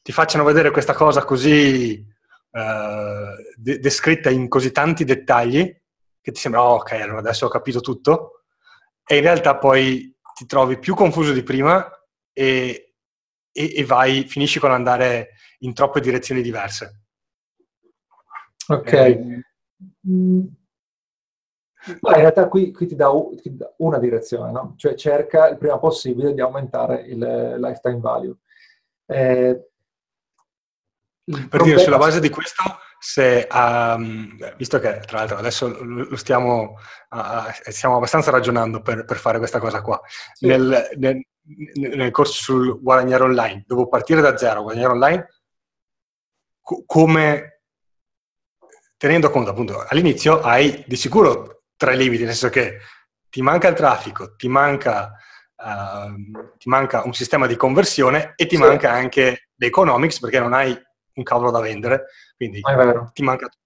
[0.01, 2.05] ti facciano vedere questa cosa così
[2.51, 5.73] eh, de- descritta in così tanti dettagli
[6.25, 8.45] che ti sembra, oh, ok, allora adesso ho capito tutto,
[9.05, 11.87] e in realtà poi ti trovi più confuso di prima
[12.33, 12.95] e,
[13.51, 17.03] e, e vai, finisci con andare in troppe direzioni diverse.
[18.69, 18.91] Ok.
[18.91, 19.43] Eh,
[22.01, 24.73] Ma in realtà qui, qui ti, dà ti, dà una direzione, no?
[24.77, 27.19] cioè cerca il prima possibile di aumentare il
[27.59, 28.35] lifetime value.
[29.05, 29.69] Eh,
[31.23, 32.63] per dire, sulla base di questo,
[33.07, 36.79] se, um, visto che tra l'altro adesso lo stiamo,
[37.11, 40.01] uh, stiamo abbastanza ragionando per, per, fare questa cosa qua,
[40.33, 40.47] sì.
[40.47, 41.23] nel, nel,
[41.73, 45.27] nel, corso sul guadagnare online, devo partire da zero, guadagnare online,
[46.61, 47.61] co- come
[48.97, 52.79] tenendo conto appunto all'inizio hai di sicuro tre limiti, nel senso che
[53.29, 55.15] ti manca il traffico, ti manca,
[55.57, 58.61] uh, ti manca un sistema di conversione e ti sì.
[58.63, 60.75] manca anche l'economics perché non hai
[61.15, 62.61] un cavolo da vendere, quindi
[63.13, 63.63] ti manca tutto.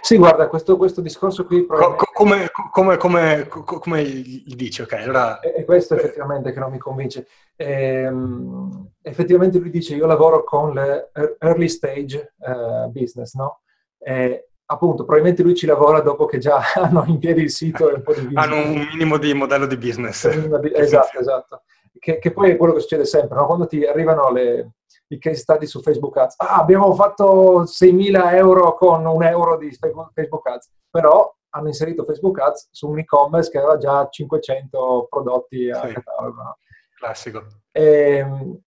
[0.00, 1.66] Sì, guarda, questo, questo discorso qui...
[1.66, 4.82] Co- come, come, come, come, dici?
[4.82, 5.40] Ok, allora...
[5.40, 7.26] È questo effettivamente che non mi convince.
[7.56, 13.62] Ehm, effettivamente lui dice io lavoro con le early stage uh, business, no?
[13.98, 17.94] E, appunto, probabilmente lui ci lavora dopo che già hanno in piedi il sito e
[17.94, 18.44] un po' di business.
[18.46, 20.24] Hanno un minimo di modello di business.
[20.24, 21.62] esatto, esatto.
[21.98, 23.46] Che, che, poi è quello che succede sempre, no?
[23.46, 24.74] Quando ti arrivano le
[25.08, 26.34] i case study su Facebook Ads.
[26.38, 32.40] Ah, abbiamo fatto 6.000 euro con un euro di Facebook Ads, però hanno inserito Facebook
[32.40, 35.92] Ads su un e-commerce che aveva già 500 prodotti a sì.
[35.94, 36.58] catalogo.
[36.96, 37.46] Classico.
[37.70, 38.58] E, ehm,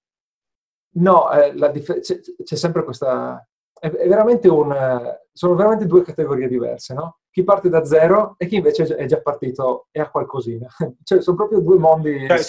[0.95, 3.45] no, eh, dif- c'è, c'è, sempre questa...
[3.73, 7.19] È, è veramente un, sono veramente due categorie diverse, no?
[7.32, 10.67] Chi parte da zero e chi invece è già partito e ha qualcosina.
[11.04, 12.39] cioè, sono proprio due mondi cioè,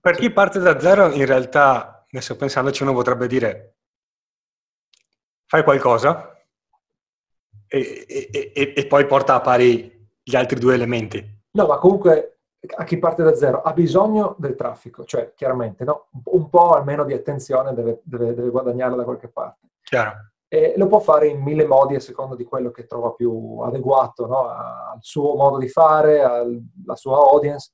[0.00, 3.74] Per chi parte da zero, in realtà adesso pensandoci uno potrebbe dire
[5.46, 6.32] fai qualcosa
[7.66, 11.42] e, e, e, e, poi porta a pari gli altri due elementi.
[11.50, 12.38] No, ma comunque
[12.76, 16.08] a chi parte da zero ha bisogno del traffico, cioè chiaramente no?
[16.26, 19.68] un po' almeno di attenzione deve, deve, deve guadagnarla da qualche parte.
[19.82, 20.30] Chiaro.
[20.46, 24.26] E lo può fare in mille modi a seconda di quello che trova più adeguato
[24.26, 24.46] no?
[24.48, 27.72] al suo modo di fare, alla sua audience.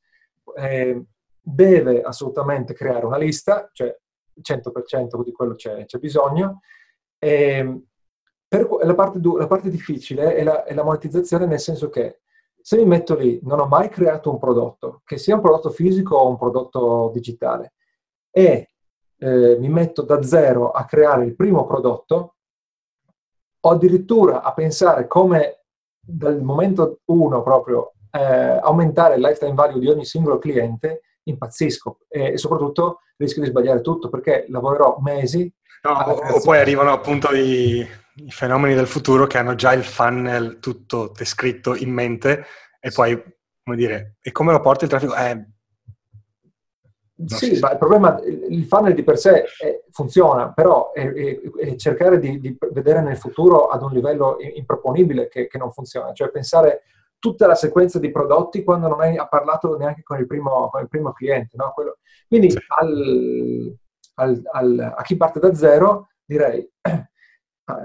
[0.57, 1.05] Eh,
[1.43, 3.95] deve assolutamente creare una lista, cioè
[4.43, 6.61] 100% di quello c'è, c'è bisogno.
[7.19, 7.85] E ehm,
[8.49, 12.21] per, la, parte, la, parte, difficile è la, è la monetizzazione nel senso che
[12.63, 16.17] se mi metto lì, non ho mai creato un prodotto, che sia un prodotto fisico
[16.17, 17.75] o un prodotto digitale,
[18.31, 18.71] e
[19.19, 22.35] eh, mi metto da zero a creare il primo prodotto,
[23.61, 25.65] o addirittura a pensare come
[26.01, 32.33] dal momento uno proprio eh, aumentare il lifetime value di ogni singolo cliente, impazzisco e,
[32.33, 35.53] e soprattutto rischio di sbagliare tutto perché lavorerò mesi.
[35.83, 40.59] No, o poi arrivano appunto i, i, fenomeni del futuro che hanno già il funnel
[40.59, 42.45] tutto descritto in mente
[42.81, 43.15] e poi,
[43.63, 45.15] come dire, e come lo porti il traffico?
[45.15, 45.47] Eh,
[47.27, 51.77] sì, ma il problema, il funnel di per sé è, funziona, però è, è, è
[51.77, 56.31] cercare di, di, vedere nel futuro ad un livello improponibile che, che non funziona, cioè
[56.31, 56.83] pensare
[57.21, 60.89] tutta la sequenza di prodotti quando non hai parlato neanche con il primo, con il
[60.89, 61.57] primo cliente.
[61.57, 61.71] No?
[61.73, 63.77] Quello, quindi al,
[64.15, 66.69] al, al, a chi parte da zero direi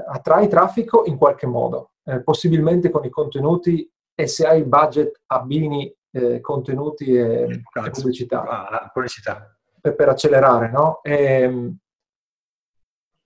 [0.07, 5.21] attrai traffico in qualche modo, eh, possibilmente con i contenuti e se hai il budget
[5.27, 8.43] abbini eh, contenuti e, e pubblicità.
[8.43, 9.53] Ah, pubblicità.
[9.81, 11.01] Per, per, accelerare, no?
[11.03, 11.77] E, ehm,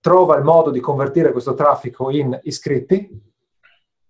[0.00, 3.08] trova il modo di convertire questo traffico in iscritti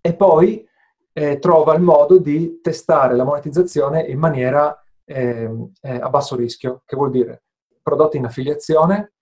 [0.01, 0.67] e poi
[1.13, 6.83] eh, trova il modo di testare la monetizzazione in maniera eh, eh, a basso rischio,
[6.85, 7.43] che vuol dire
[7.83, 9.13] prodotti in affiliazione,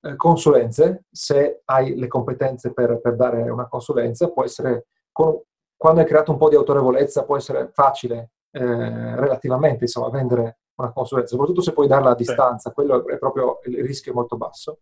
[0.00, 5.40] eh, consulenze, se hai le competenze per, per dare una consulenza, può essere, con,
[5.76, 10.92] quando hai creato un po' di autorevolezza, può essere facile eh, relativamente insomma, vendere una
[10.92, 14.78] consulenza, soprattutto se puoi darla a distanza, quello è proprio il rischio molto basso.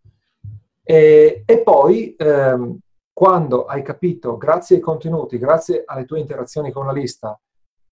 [0.83, 2.79] E, e poi ehm,
[3.15, 7.41] quando hai capito, grazie ai contenuti, grazie alle tue interazioni con la lista,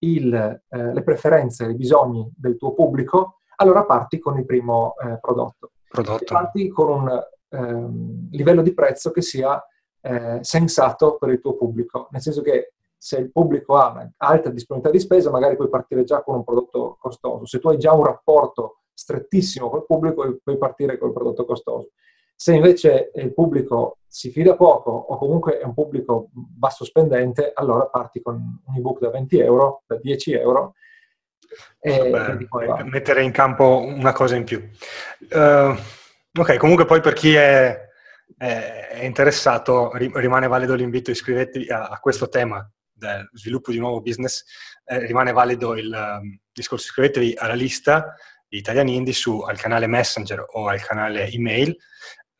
[0.00, 5.18] il, eh, le preferenze, i bisogni del tuo pubblico, allora parti con il primo eh,
[5.20, 5.70] prodotto.
[5.88, 6.24] prodotto.
[6.24, 9.64] Parti con un ehm, livello di prezzo che sia
[10.00, 14.90] eh, sensato per il tuo pubblico, nel senso che se il pubblico ha un'alta disponibilità
[14.90, 17.46] di spesa, magari puoi partire già con un prodotto costoso.
[17.46, 21.90] Se tu hai già un rapporto strettissimo col pubblico, puoi partire col prodotto costoso.
[22.42, 27.86] Se invece il pubblico si fida poco o comunque è un pubblico basso spendente, allora
[27.86, 30.74] parti con un ebook da 20 euro, da 10 euro.
[31.78, 34.60] E Beh, mettere in campo una cosa in più.
[35.30, 35.78] Uh,
[36.36, 37.78] ok, comunque poi per chi è,
[38.36, 43.84] è, è interessato rimane valido l'invito, iscrivetevi a, a, questo tema del sviluppo di un
[43.84, 44.42] nuovo business,
[44.86, 48.16] eh, rimane valido il um, discorso, iscrivetevi alla lista
[48.48, 51.76] di Italian Indie su al canale Messenger o al canale email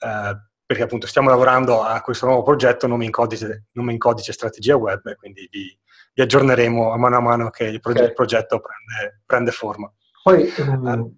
[0.02, 4.32] eh, perché appunto stiamo lavorando a questo nuovo progetto nome in codice, nome in codice
[4.32, 5.78] strategia web, quindi vi,
[6.14, 8.08] vi aggiorneremo a mano a mano che il, proge- okay.
[8.08, 9.92] il progetto prende, prende, forma.
[10.22, 11.14] Poi um,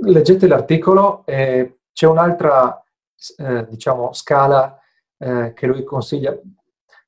[0.00, 2.82] leggete l'articolo, eh, c'è un'altra
[3.36, 4.76] eh, diciamo, scala
[5.18, 6.36] eh, che lui consiglia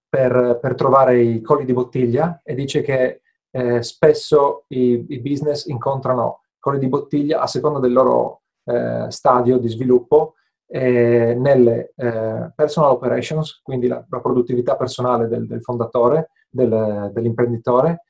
[0.09, 5.67] per, per, trovare i colli di bottiglia e dice che eh, spesso i, i, business
[5.67, 10.35] incontrano colli di bottiglia a seconda del loro eh, stadio di sviluppo
[10.73, 18.05] eh, nelle eh, personal operations, quindi la, la produttività personale del, del fondatore, del, dell'imprenditore,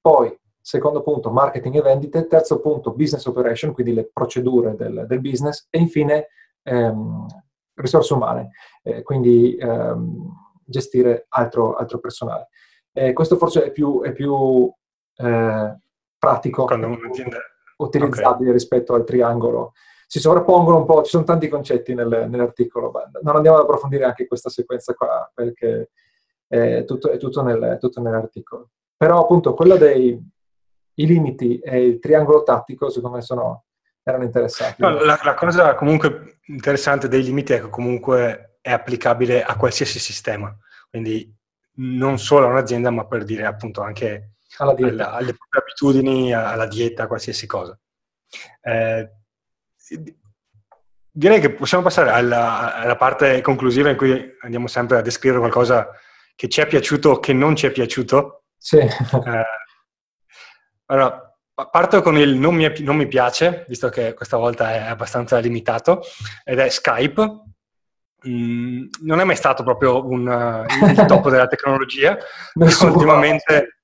[0.00, 5.20] poi secondo punto marketing e vendite, terzo punto business operation, quindi le procedure del, del
[5.20, 6.28] business e infine
[6.62, 7.26] ehm,
[7.74, 8.50] risorse umane,
[8.82, 10.32] eh, quindi ehm,
[10.64, 12.48] gestire altro, altro personale.
[13.12, 14.72] Questo forse è più, è più
[15.16, 15.78] eh,
[16.18, 16.64] pratico,
[17.76, 18.52] utilizzabile okay.
[18.52, 19.72] rispetto al triangolo.
[20.10, 22.90] Si sovrappongono un po', ci sono tanti concetti nel, nell'articolo,
[23.20, 25.90] non andiamo ad approfondire anche questa sequenza qua perché
[26.46, 28.70] è tutto, è tutto, nel, tutto nell'articolo.
[28.96, 30.18] Però appunto quello dei
[30.94, 33.64] limiti e il triangolo tattico secondo me sono,
[34.02, 34.80] erano interessanti.
[34.80, 39.98] No, la, la, cosa comunque interessante dei limiti è che comunque è applicabile a qualsiasi
[39.98, 40.56] sistema,
[40.88, 41.30] quindi
[41.80, 46.66] non solo a un'azienda, ma per dire appunto anche alla alla, alle proprie abitudini, alla
[46.66, 47.78] dieta, a qualsiasi cosa.
[48.62, 49.12] Eh,
[51.10, 55.90] direi che possiamo passare alla, alla, parte conclusiva in cui andiamo sempre a descrivere qualcosa
[56.36, 58.44] che ci è piaciuto o che non ci è piaciuto.
[58.56, 58.78] Sì.
[58.78, 59.44] Eh,
[60.86, 61.36] allora,
[61.70, 66.02] parto con il non mi, non mi, piace, visto che questa volta è abbastanza limitato,
[66.44, 67.42] ed è Skype.
[68.28, 70.66] Mm, non è mai stato proprio un,
[70.96, 72.16] il top della tecnologia,
[72.54, 73.80] ultimamente,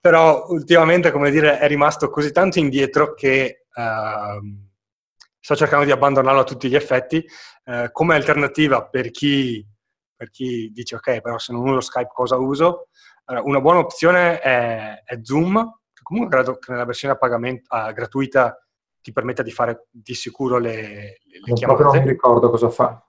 [0.00, 4.70] però ultimamente, come dire, è rimasto così tanto indietro che uh,
[5.42, 7.26] sto cercando di abbandonarlo a tutti gli effetti.
[7.64, 9.66] Uh, come alternativa per chi,
[10.14, 12.88] per chi, dice ok, però se non uso Skype cosa uso?
[13.24, 17.92] Allora, una buona opzione è, è Zoom, comunque credo che nella versione a pagamento, uh,
[17.92, 18.56] gratuita
[19.00, 20.72] ti permetta di fare di sicuro le,
[21.24, 21.82] le non chiamate.
[21.82, 23.04] non mi ricordo cosa fa.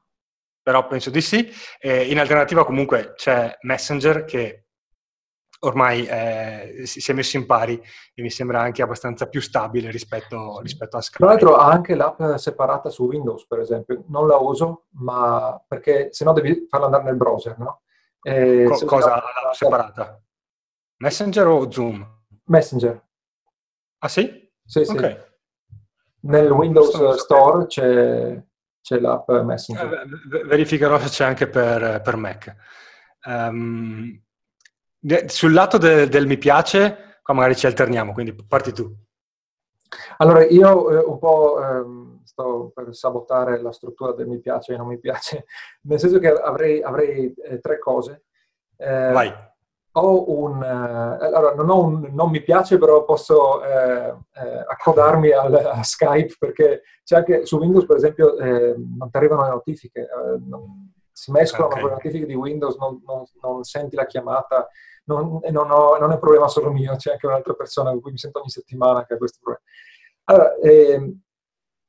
[0.64, 1.52] Però penso di sì.
[1.80, 4.63] E in alternativa comunque c'è Messenger che
[5.64, 7.82] ormai eh, si, è messo in pari
[8.14, 11.24] e mi sembra anche abbastanza più stabile rispetto, rispetto a Skype.
[11.24, 14.04] Tra l'altro ha anche l'app separata su Windows, per esempio.
[14.08, 17.82] Non la uso, ma perché se no devi farla andare nel browser, no?
[18.22, 20.22] Co- cosa l'app separata?
[20.98, 22.22] Messenger o Zoom?
[22.46, 23.02] Messenger.
[24.00, 24.50] Ah sì?
[24.66, 24.92] Sì, sì.
[24.92, 25.18] Okay.
[26.22, 28.42] Nel Windows Store c'è,
[28.82, 29.94] c'è, l'app Messenger.
[29.94, 32.56] Eh, verificherò se c'è anche per, per Mac.
[33.26, 34.23] Um,
[35.28, 38.92] sul lato de, del mi piace, qua magari ci alterniamo, quindi parti tu.
[40.18, 44.78] Allora, io eh, un po' eh, sto per sabotare la struttura del mi piace e
[44.78, 45.46] non mi piace,
[45.84, 48.24] nel senso che avrei, avrei eh, tre cose.
[48.78, 49.52] Eh, Vai
[49.96, 55.32] ho un, eh, allora non ho un non mi piace, però posso eh, eh, accodarmi
[55.32, 60.08] al, a Skype perché c'è anche su Windows, per esempio, non ti arrivano le notifiche,
[60.46, 61.82] non, si mescolano okay.
[61.82, 64.68] con le notifiche di Windows, non, non, non senti la chiamata,
[65.06, 68.12] non, non, ho, non, è un problema solo mio, c'è anche un'altra persona con cui
[68.12, 69.66] mi sento ogni settimana che ha questo problema.
[70.26, 71.18] Allora, eh,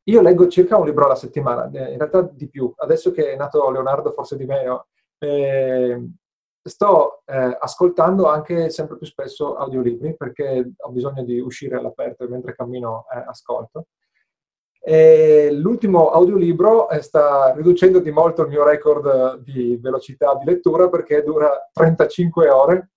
[0.07, 2.73] io leggo circa un libro alla settimana, in realtà di più.
[2.77, 4.89] Adesso che è nato Leonardo, forse di meno,
[5.19, 6.11] eh,
[6.63, 12.29] sto eh, ascoltando anche sempre più spesso audiolibri perché ho bisogno di uscire all'aperto e
[12.29, 13.87] mentre cammino eh, ascolto.
[14.81, 20.91] E l'ultimo audiolibro eh, sta riducendo di molto il mio record di velocità di lettura
[20.91, 22.91] perché dura 35 ore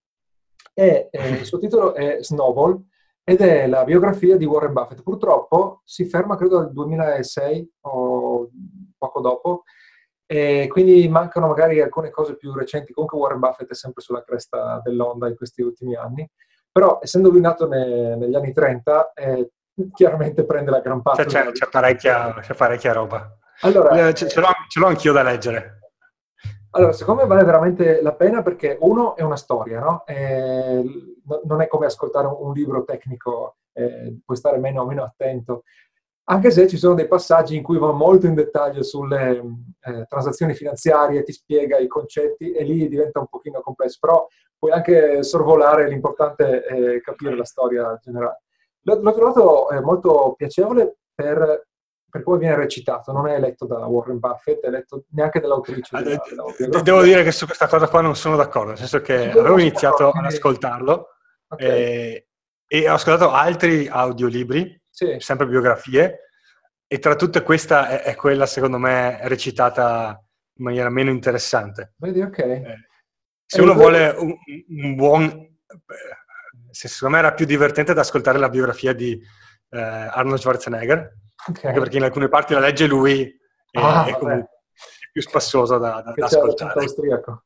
[0.80, 2.80] e eh, il suo titolo è Snowball
[3.24, 5.02] ed è la biografia di Warren Buffett.
[5.02, 8.48] Purtroppo si ferma credo nel 2006 o
[8.96, 9.64] poco dopo
[10.28, 12.94] e quindi mancano magari alcune cose più recenti.
[12.94, 16.30] Comunque Warren Buffett è sempre sulla cresta dell'onda in questi ultimi anni.
[16.72, 19.50] Però essendo lui nato ne, negli anni 30, eh,
[19.96, 21.26] chiaramente prende la gran parte.
[21.26, 23.36] C'è, c'è, c'è, parecchia, c'è parecchia, roba.
[23.62, 25.77] Allora, ce, ce, l'ho, ce, l'ho, anch'io da leggere.
[26.72, 30.05] Allora, secondo me vale veramente la pena perché uno è una storia, no?
[30.05, 30.84] Eh,
[31.45, 35.63] non è come ascoltare un, libro tecnico, eh, puoi stare meno o meno attento
[36.30, 39.41] anche se ci sono dei passaggi in cui va molto in dettaglio sulle
[39.80, 44.72] eh, transazioni finanziarie, ti spiega i concetti e lì diventa un pochino complesso, però puoi
[44.72, 48.41] anche sorvolare, l'importante è capire la storia generale.
[48.82, 51.68] L'ho, l'ho trovato molto piacevole per,
[52.18, 55.95] per, come viene recitato, non è letto da Warren Buffett, è letto neanche dall'autrice.
[55.95, 56.22] Ah, della,
[56.57, 59.59] della devo dire che su questa cosa qua non sono d'accordo, nel senso che avevo
[59.59, 61.07] iniziato ad ascoltarlo
[61.47, 61.68] okay.
[61.68, 62.28] e,
[62.68, 65.15] e ho ascoltato altri audiolibri sì.
[65.20, 66.22] sempre biografie,
[66.88, 70.22] e tra tutte questa è, è, quella, secondo me, recitata
[70.53, 71.93] in maniera meno interessante.
[71.97, 72.38] Vedi, ok.
[72.39, 72.76] Eh,
[73.45, 74.34] se uno vuole un,
[74.70, 75.45] un buon...
[76.70, 79.20] Se secondo me era più divertente da ascoltare la biografia di
[79.70, 81.13] eh, Arnold Schwarzenegger,
[81.50, 81.64] okay.
[81.66, 84.46] anche perché in alcune parti la legge lui e, ah, è
[85.12, 86.80] più spassoso da, da, da ascoltare.
[86.80, 87.44] Austriaco.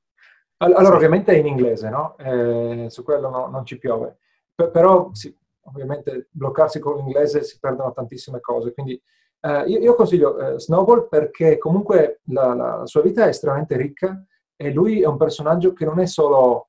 [0.58, 0.94] Allora, sì.
[0.94, 2.16] ovviamente è in inglese, no?
[2.18, 4.20] Eh, su quello no, non ci piove.
[4.54, 8.74] P- però, sì, ovviamente, bloccarsi con l'inglese si perdono tantissime cose.
[8.74, 9.02] Quindi
[9.39, 13.76] eh, io, io, consiglio eh, Snowball perché comunque la, la, la, sua vita è estremamente
[13.76, 14.24] ricca
[14.56, 16.68] e lui è un personaggio che non è solo...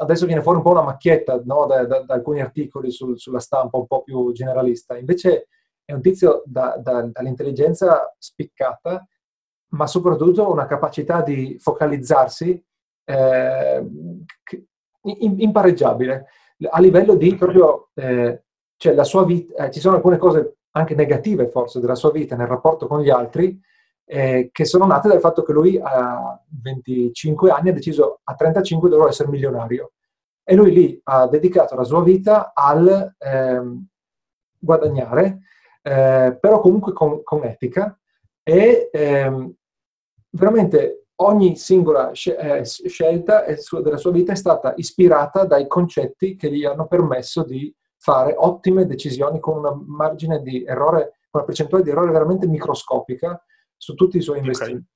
[0.00, 1.66] Adesso viene fuori un po' una macchietta no?
[1.66, 4.96] da, da, da, alcuni articoli sul, sulla stampa un po' più generalista.
[4.96, 5.48] Invece
[5.90, 9.06] è un tizio dall'intelligenza spiccata,
[9.70, 12.64] ma soprattutto una capacità di focalizzarsi
[13.04, 13.86] eh,
[15.02, 16.26] impareggiabile.
[16.70, 18.44] A livello di proprio, eh,
[18.76, 22.36] cioè la sua vita, eh, ci sono alcune cose anche negative forse della sua vita
[22.36, 23.60] nel rapporto con gli altri
[24.04, 28.88] eh, che sono nate dal fatto che lui a 25 anni ha deciso a 35
[28.88, 29.92] dovrò essere milionario.
[30.44, 33.86] E lui lì ha dedicato la sua vita al ehm,
[34.58, 35.40] guadagnare
[35.82, 37.98] eh, però comunque con, con etica
[38.42, 39.54] e ehm,
[40.30, 43.44] veramente ogni singola eh, scelta
[43.82, 48.86] della sua vita è stata ispirata dai concetti che gli hanno permesso di fare ottime
[48.86, 53.42] decisioni con una margine di errore, una percentuale di errore veramente microscopica
[53.76, 54.88] su tutti i suoi investimenti.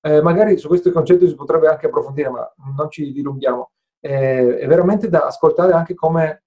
[0.00, 0.16] Okay.
[0.16, 3.70] Eh, magari su questi concetti si potrebbe anche approfondire, ma non ci dilunghiamo.
[4.00, 6.44] Eh, è veramente da ascoltare anche come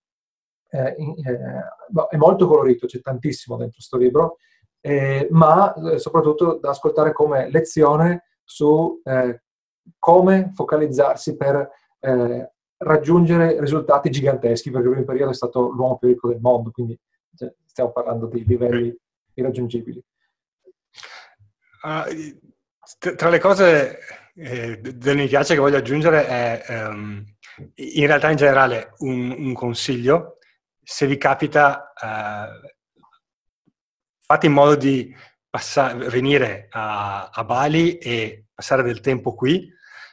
[0.72, 4.38] eh, eh è molto colorito, c'è tantissimo dentro questo libro,
[4.80, 9.41] eh, ma eh, soprattutto da ascoltare come lezione su eh,
[9.99, 11.69] come focalizzarsi per
[11.99, 16.72] eh, raggiungere risultati giganteschi, perché lui in periodo è stato l'uomo più ricco del mondo,
[16.72, 16.97] quindi
[17.36, 18.95] cioè, stiamo parlando di livelli
[19.34, 20.03] irraggiungibili.
[21.84, 23.99] Uh, tra le cose
[24.36, 24.80] eh,
[25.15, 27.24] mi piace che voglio aggiungere è um,
[27.76, 30.38] in realtà in generale un, un consiglio,
[30.84, 32.68] se vi capita uh,
[34.20, 35.16] fate in modo di
[35.50, 39.70] passare, venire a, a, Bali e passare del tempo qui,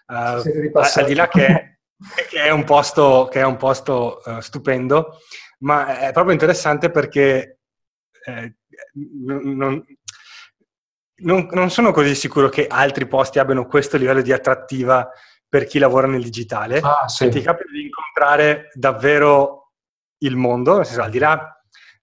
[0.07, 1.81] uh, al di là che,
[2.29, 5.19] che, è un posto, è un posto uh, stupendo,
[5.61, 7.61] ma è proprio interessante perché
[8.25, 8.57] eh,
[9.25, 9.85] non,
[11.17, 15.09] non, non, sono così sicuro che altri posti abbiano questo livello di attrattiva
[15.49, 16.81] per chi lavora nel digitale.
[16.81, 17.25] Ah, sì.
[17.25, 19.58] E ti capita di incontrare davvero
[20.19, 21.59] il mondo, nel senso, al di là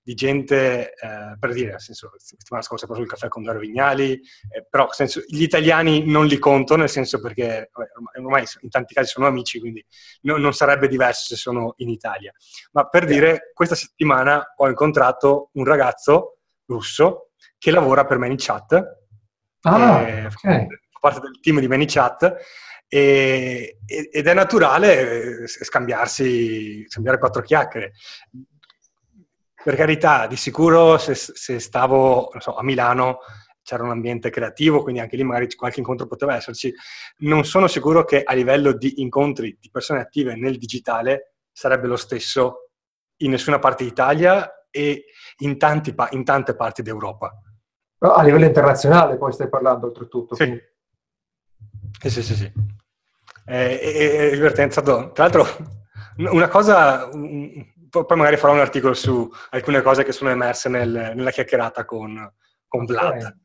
[0.05, 3.41] di gente, eh, per dire, nel senso, la settimana scorsa ho preso il caffè con
[3.41, 4.13] Dario Vignali,
[4.51, 8.69] eh, però nel senso, gli italiani non li conto, nel senso perché vabbè, ormai in
[8.69, 9.83] tanti casi sono amici, quindi
[10.21, 12.31] no, non sarebbe diverso se sono in Italia.
[12.73, 16.37] Ma per dire, questa settimana ho incontrato un ragazzo
[16.67, 18.97] russo che lavora per ManyChat,
[19.61, 20.67] ah, eh, okay.
[20.91, 22.35] fa parte del team di ManyChat,
[22.95, 27.91] e, ed è naturale eh, scambiarsi, scambiare quattro chiacchiere
[29.61, 33.17] per carità, di sicuro se, se stavo so, a Milano
[33.63, 36.71] c'era un ambiente creativo, quindi anche lì magari qualche incontro poteva esserci.
[37.17, 41.95] Non sono sicuro che a livello di incontri di persone attive nel digitale sarebbe lo
[41.95, 42.69] stesso
[43.17, 45.05] in nessuna parte d'Italia e
[45.39, 47.41] in, tanti, in tante parti d'Europa.
[47.97, 50.35] A livello internazionale poi stai parlando oltretutto.
[50.35, 50.61] Sì,
[51.99, 52.21] sì, sì.
[52.21, 52.51] sì, sì.
[53.45, 54.81] È, è, è divertente.
[54.81, 55.45] Tra l'altro,
[56.17, 61.31] una cosa, poi magari farò un articolo su alcune cose che sono emerse nel, nella
[61.31, 62.33] chiacchierata con,
[62.67, 63.37] con Vlad.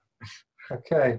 [0.71, 1.19] Ok.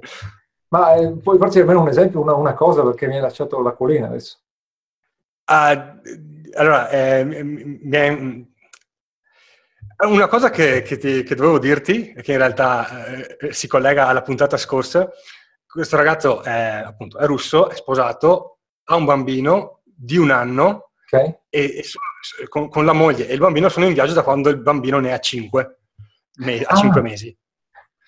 [0.69, 3.73] Ma eh, puoi farci almeno un esempio, una, una, cosa, perché mi hai lasciato la
[3.73, 4.39] colina adesso.
[5.45, 5.99] Uh,
[6.53, 8.45] allora, eh, mi è,
[10.05, 13.05] una cosa che, che, ti, che, dovevo dirti, che in realtà
[13.37, 15.09] eh, si collega alla puntata scorsa,
[15.67, 18.50] questo ragazzo è, appunto, è russo, è sposato,
[18.91, 21.39] ha un bambino di un anno Okay.
[21.49, 22.05] E, e sono,
[22.47, 25.11] con, con, la moglie e il bambino sono in viaggio da quando il bambino ne
[25.11, 25.79] ha 5,
[26.37, 26.73] me, ah.
[26.73, 27.37] 5 mesi.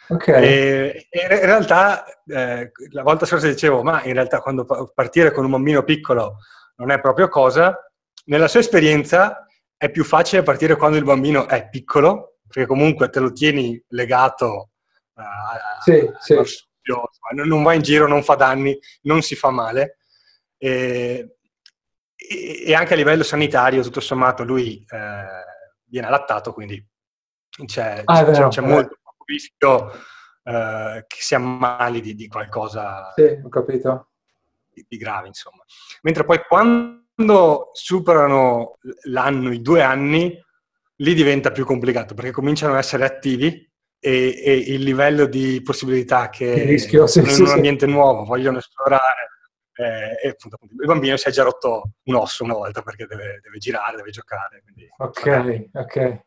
[0.08, 0.42] Okay.
[0.42, 5.44] E, e, in realtà, eh, la volta scorsa dicevo, ma in realtà quando partire con
[5.44, 6.38] un bambino piccolo
[6.78, 7.78] non è proprio cosa,
[8.26, 13.20] nella sua esperienza è più facile partire quando il bambino è piccolo, perché comunque te
[13.20, 14.70] lo tieni legato
[15.16, 16.42] uh, sì, sì.
[16.46, 17.10] Studio,
[17.46, 19.98] non va in giro, non fa danni, non si fa male.
[20.64, 21.36] E,
[22.66, 25.26] e anche a livello sanitario, tutto sommato, lui eh,
[25.86, 26.82] viene allattato, quindi
[27.66, 29.92] c'è, ah, c'è, c'è molto rischio
[30.44, 33.42] eh, che si ammali di, di qualcosa sì.
[34.70, 35.64] Di, di, grave, insomma.
[36.04, 40.42] Mentre poi quando superano l'anno, i due anni,
[40.96, 46.30] lì diventa più complicato perché cominciano ad essere attivi e, e il livello di possibilità
[46.30, 49.33] che rischio, sì, in sì, un ambiente nuovo vogliono esplorare
[49.76, 53.06] eh, e appunto, appunto, il bambino si è già rotto un osso una volta perché
[53.06, 54.62] deve, deve girare, deve giocare.
[54.64, 55.70] Quindi, ok, vabbè.
[55.74, 56.22] ok.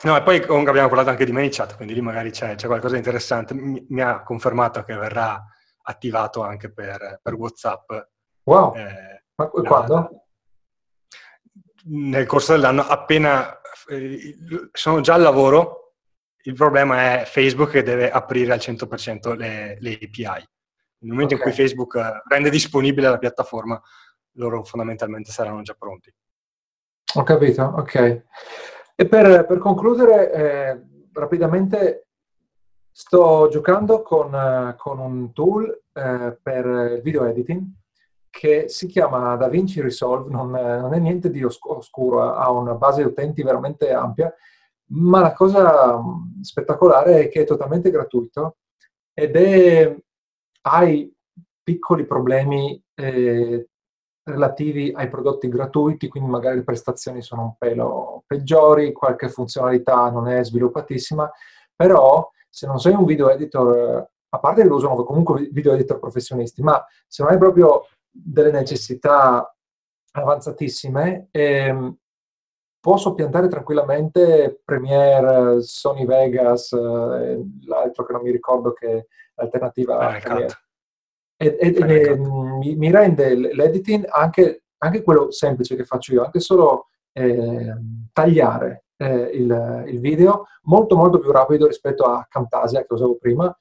[0.00, 2.92] No, e poi comunque abbiamo parlato anche di ManyChat, quindi lì magari c'è, c'è qualcosa
[2.92, 3.54] di interessante.
[3.54, 5.42] Mi, mi, ha confermato che verrà
[5.82, 7.90] attivato anche per, per WhatsApp.
[8.44, 8.76] Wow!
[8.76, 10.26] Eh, Ma quando?
[11.84, 14.36] Nel corso dell'anno, appena eh,
[14.72, 15.94] sono già al lavoro,
[16.42, 20.48] il problema è Facebook che deve aprire al 100% le, le API.
[21.00, 21.46] Nel momento okay.
[21.46, 23.80] in cui Facebook eh, rende disponibile la piattaforma,
[24.32, 26.12] loro fondamentalmente saranno già pronti.
[27.14, 28.22] Ho capito, ok.
[28.94, 30.82] E per, per concludere, eh,
[31.12, 32.08] rapidamente
[32.90, 37.64] sto giocando con, uh, con un tool uh, per video editing
[38.28, 43.08] che si chiama DaVinci Resolve, non, non è niente di oscuro, ha una base di
[43.08, 44.32] utenti veramente ampia,
[44.90, 48.56] ma la cosa mm, spettacolare è che è totalmente gratuito
[49.12, 49.96] ed è,
[50.70, 51.12] hai
[51.62, 53.68] piccoli problemi eh,
[54.22, 60.28] relativi ai prodotti gratuiti, quindi magari le prestazioni sono un pelo peggiori, qualche funzionalità non
[60.28, 61.30] è sviluppatissima,
[61.74, 65.98] però se non sei un video editor, a parte che lo usano comunque video editor
[65.98, 69.54] professionisti, ma se non hai proprio delle necessità
[70.12, 71.96] avanzatissime, ehm,
[72.80, 79.08] posso piantare tranquillamente Premiere, Sony Vegas, eh, l'altro che non mi ricordo che
[79.38, 80.58] l'alternativa a Premiere
[81.40, 86.40] e, e, e mi, mi, rende l'editing anche, anche, quello semplice che faccio io, anche
[86.40, 87.74] solo eh,
[88.12, 93.56] tagliare eh, il, il, video molto molto più rapido rispetto a Camtasia che usavo prima,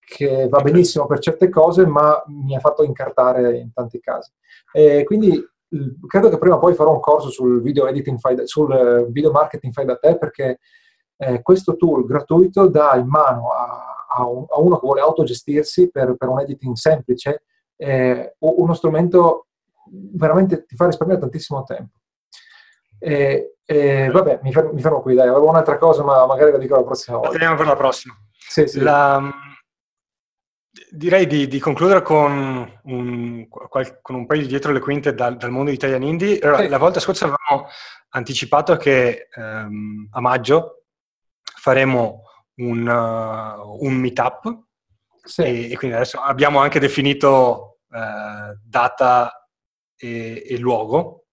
[0.00, 4.32] che va benissimo per certe cose, ma mi ha fatto incartare in tanti casi.
[4.72, 5.46] E quindi
[6.06, 9.84] credo che prima o poi farò un corso sul video da, sul video marketing fai
[9.84, 10.60] da te perché
[11.18, 13.87] eh, questo tool gratuito dà in mano a
[14.18, 17.44] a, un, a uno che vuole autogestirsi per, per un editing semplice,
[17.76, 19.46] eh, uno strumento
[19.90, 21.98] veramente ti fa risparmiare tantissimo tempo.
[22.98, 26.58] E, e vabbè, mi fermo, mi fermo, qui, dai, avevo un'altra cosa, ma magari la
[26.58, 27.32] dico la prossima volta.
[27.32, 28.14] La teniamo per la prossima.
[28.32, 28.80] Sì, sì.
[28.80, 29.30] La,
[30.90, 35.50] direi di, di, concludere con un, con un, paio di dietro le quinte dal, dal
[35.50, 36.38] mondo Italian Indie.
[36.40, 36.68] Allora, sì.
[36.68, 37.68] La volta scorsa avevamo
[38.10, 40.84] anticipato che ehm, a maggio
[41.42, 42.22] faremo
[42.58, 44.66] un, uh, un meetup
[45.22, 45.42] sì.
[45.42, 49.48] e, e, quindi adesso abbiamo anche definito uh, data
[49.96, 51.26] e, e, luogo.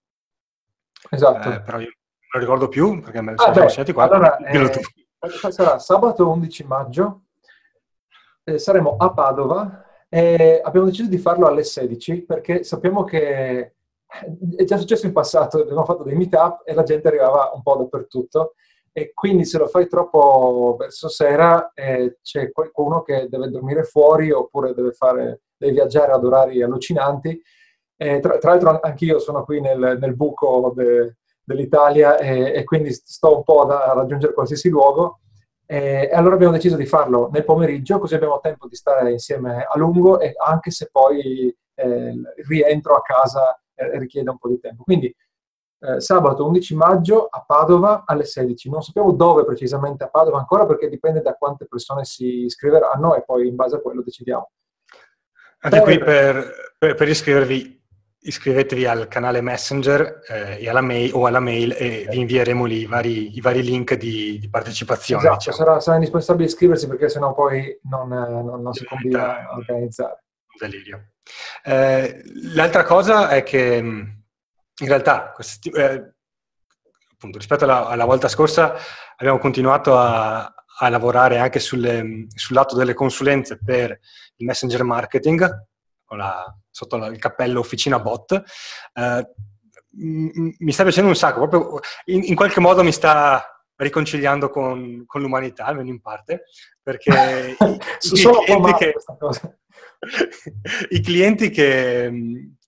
[1.09, 1.51] Esatto.
[1.51, 4.03] Eh, però io non lo ricordo più perché me ne ah, sono segnati qua.
[4.03, 4.71] Allora, eh,
[5.51, 7.23] sarà sabato 11 maggio,
[8.43, 13.75] eh, saremo a Padova e abbiamo deciso di farlo alle 16 perché sappiamo che
[14.55, 17.75] è già successo in passato, abbiamo fatto dei meetup e la gente arrivava un po'
[17.75, 18.53] dappertutto
[18.97, 24.31] e quindi se lo fai troppo verso sera eh, c'è qualcuno che deve dormire fuori
[24.31, 27.41] oppure deve, fare, deve viaggiare ad orari allucinanti.
[27.97, 32.93] Eh, tra, tra, l'altro anch'io sono qui nel, nel buco de, dell'Italia e, e, quindi
[32.93, 35.19] sto un po' a raggiungere qualsiasi luogo.
[35.65, 39.67] E, e allora abbiamo deciso di farlo nel pomeriggio, così abbiamo tempo di stare insieme
[39.69, 44.47] a lungo e anche se poi eh, il rientro a casa eh, richiede un po'
[44.47, 44.83] di tempo.
[44.83, 45.13] Quindi
[45.79, 48.69] eh, sabato 11 maggio a Padova alle 16.
[48.69, 53.23] Non sappiamo dove precisamente a Padova ancora perché dipende da quante persone si iscriveranno e
[53.23, 54.51] poi in base a quello decidiamo.
[55.59, 57.83] Anche qui per, per, per, iscrivervi
[58.25, 62.85] iscrivetevi al canale Messenger eh, alla mail, o alla mail e vi invieremo lì i
[62.85, 65.21] vari, i vari link di, di partecipazione.
[65.21, 65.57] Esatto, diciamo.
[65.57, 70.23] sarà, sarà, indispensabile iscriversi perché sennò poi non, non, non si combina a organizzare.
[70.59, 71.11] Delirio.
[71.63, 72.21] Eh,
[72.53, 73.81] l'altra cosa è che
[74.81, 76.13] in realtà, questi, eh,
[77.13, 78.75] appunto, rispetto alla, alla, volta scorsa,
[79.15, 83.99] abbiamo continuato a, a lavorare anche sulle, sul lato delle consulenze per
[84.37, 85.65] il messenger marketing,
[86.09, 88.43] la, sotto la, il cappello Officina Bot.
[88.93, 89.27] Eh,
[89.97, 95.21] mi sta piacendo un sacco, proprio in, in qualche modo mi sta riconciliando con, con,
[95.21, 96.43] l'umanità, almeno in parte,
[96.81, 98.93] perché i, i, clienti che,
[100.89, 102.11] i, clienti che,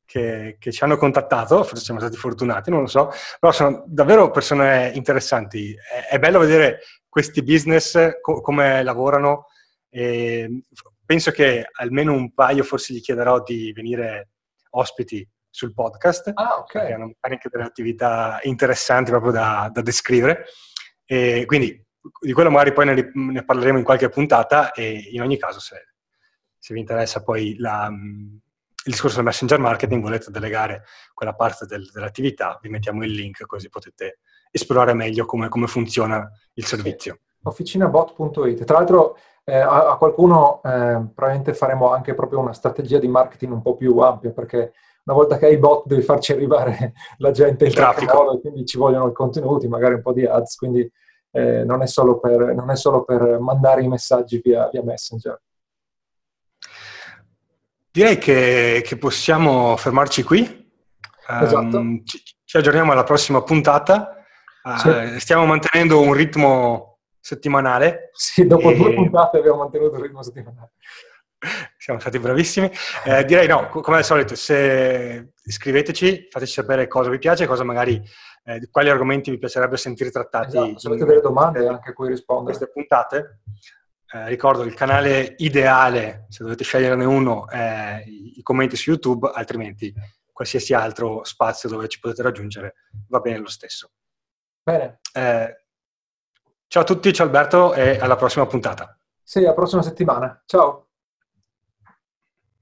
[0.07, 4.31] che, che, ci hanno contattato, forse siamo stati fortunati, non lo so, però sono davvero
[4.31, 5.75] persone interessanti.
[5.75, 6.79] È, è bello vedere
[7.09, 9.47] questi business co- come lavorano
[9.89, 10.63] e
[11.05, 14.29] penso che almeno un paio forse gli chiederò di venire
[14.71, 16.81] ospiti sul podcast, ah, okay.
[16.81, 20.45] perché hanno anche delle attività interessanti proprio da, da descrivere.
[21.03, 21.83] E quindi
[22.21, 25.93] di quello magari poi ne, ne, parleremo in qualche puntata e in ogni caso se,
[26.57, 27.91] se vi interessa poi la,
[28.87, 30.83] il discorso del messenger marketing, volete delegare
[31.13, 34.19] quella parte del, dell'attività, vi mettiamo il link così potete
[34.49, 37.19] esplorare meglio come, come funziona il servizio.
[37.43, 38.63] Officinabot.it.
[38.63, 43.51] Tra l'altro eh, a, a, qualcuno eh, probabilmente faremo anche proprio una strategia di marketing
[43.51, 44.73] un po' più ampia, perché
[45.03, 48.77] una volta che hai i bot devi farci arrivare la gente in traffico, quindi ci
[48.77, 50.89] vogliono i contenuti, magari un po' di ads, quindi
[51.31, 55.39] eh, non, è solo per, non è solo per mandare i messaggi via, via Messenger.
[57.97, 60.71] Direi che, che possiamo fermarci qui.
[61.27, 61.77] Esatto.
[61.77, 64.23] Um, ci, ci, aggiorniamo alla prossima puntata.
[64.61, 65.19] Uh, sì.
[65.19, 68.11] Stiamo mantenendo un ritmo settimanale.
[68.13, 68.75] Sì, dopo e...
[68.75, 70.73] due puntate abbiamo mantenuto il ritmo settimanale.
[71.75, 72.71] Siamo stati bravissimi.
[73.03, 77.99] Eh, direi no, come al solito, se scriveteci, fateci sapere cosa vi piace, cosa magari,
[78.43, 80.55] eh, quali argomenti vi piacerebbe sentire trattati.
[80.55, 82.55] Esatto, se avete delle domande anche a cui rispondere.
[82.55, 83.39] Queste puntate.
[84.13, 89.93] Eh, ricordo il canale ideale, se dovete sceglierne uno, è i commenti su YouTube, altrimenti
[90.31, 92.75] qualsiasi altro spazio dove ci potete raggiungere
[93.09, 93.91] va bene lo stesso.
[94.63, 94.99] Bene.
[95.13, 95.65] Eh,
[96.67, 98.97] ciao a tutti, ciao Alberto e alla prossima puntata.
[99.23, 100.41] Sì, alla prossima settimana.
[100.45, 100.86] Ciao.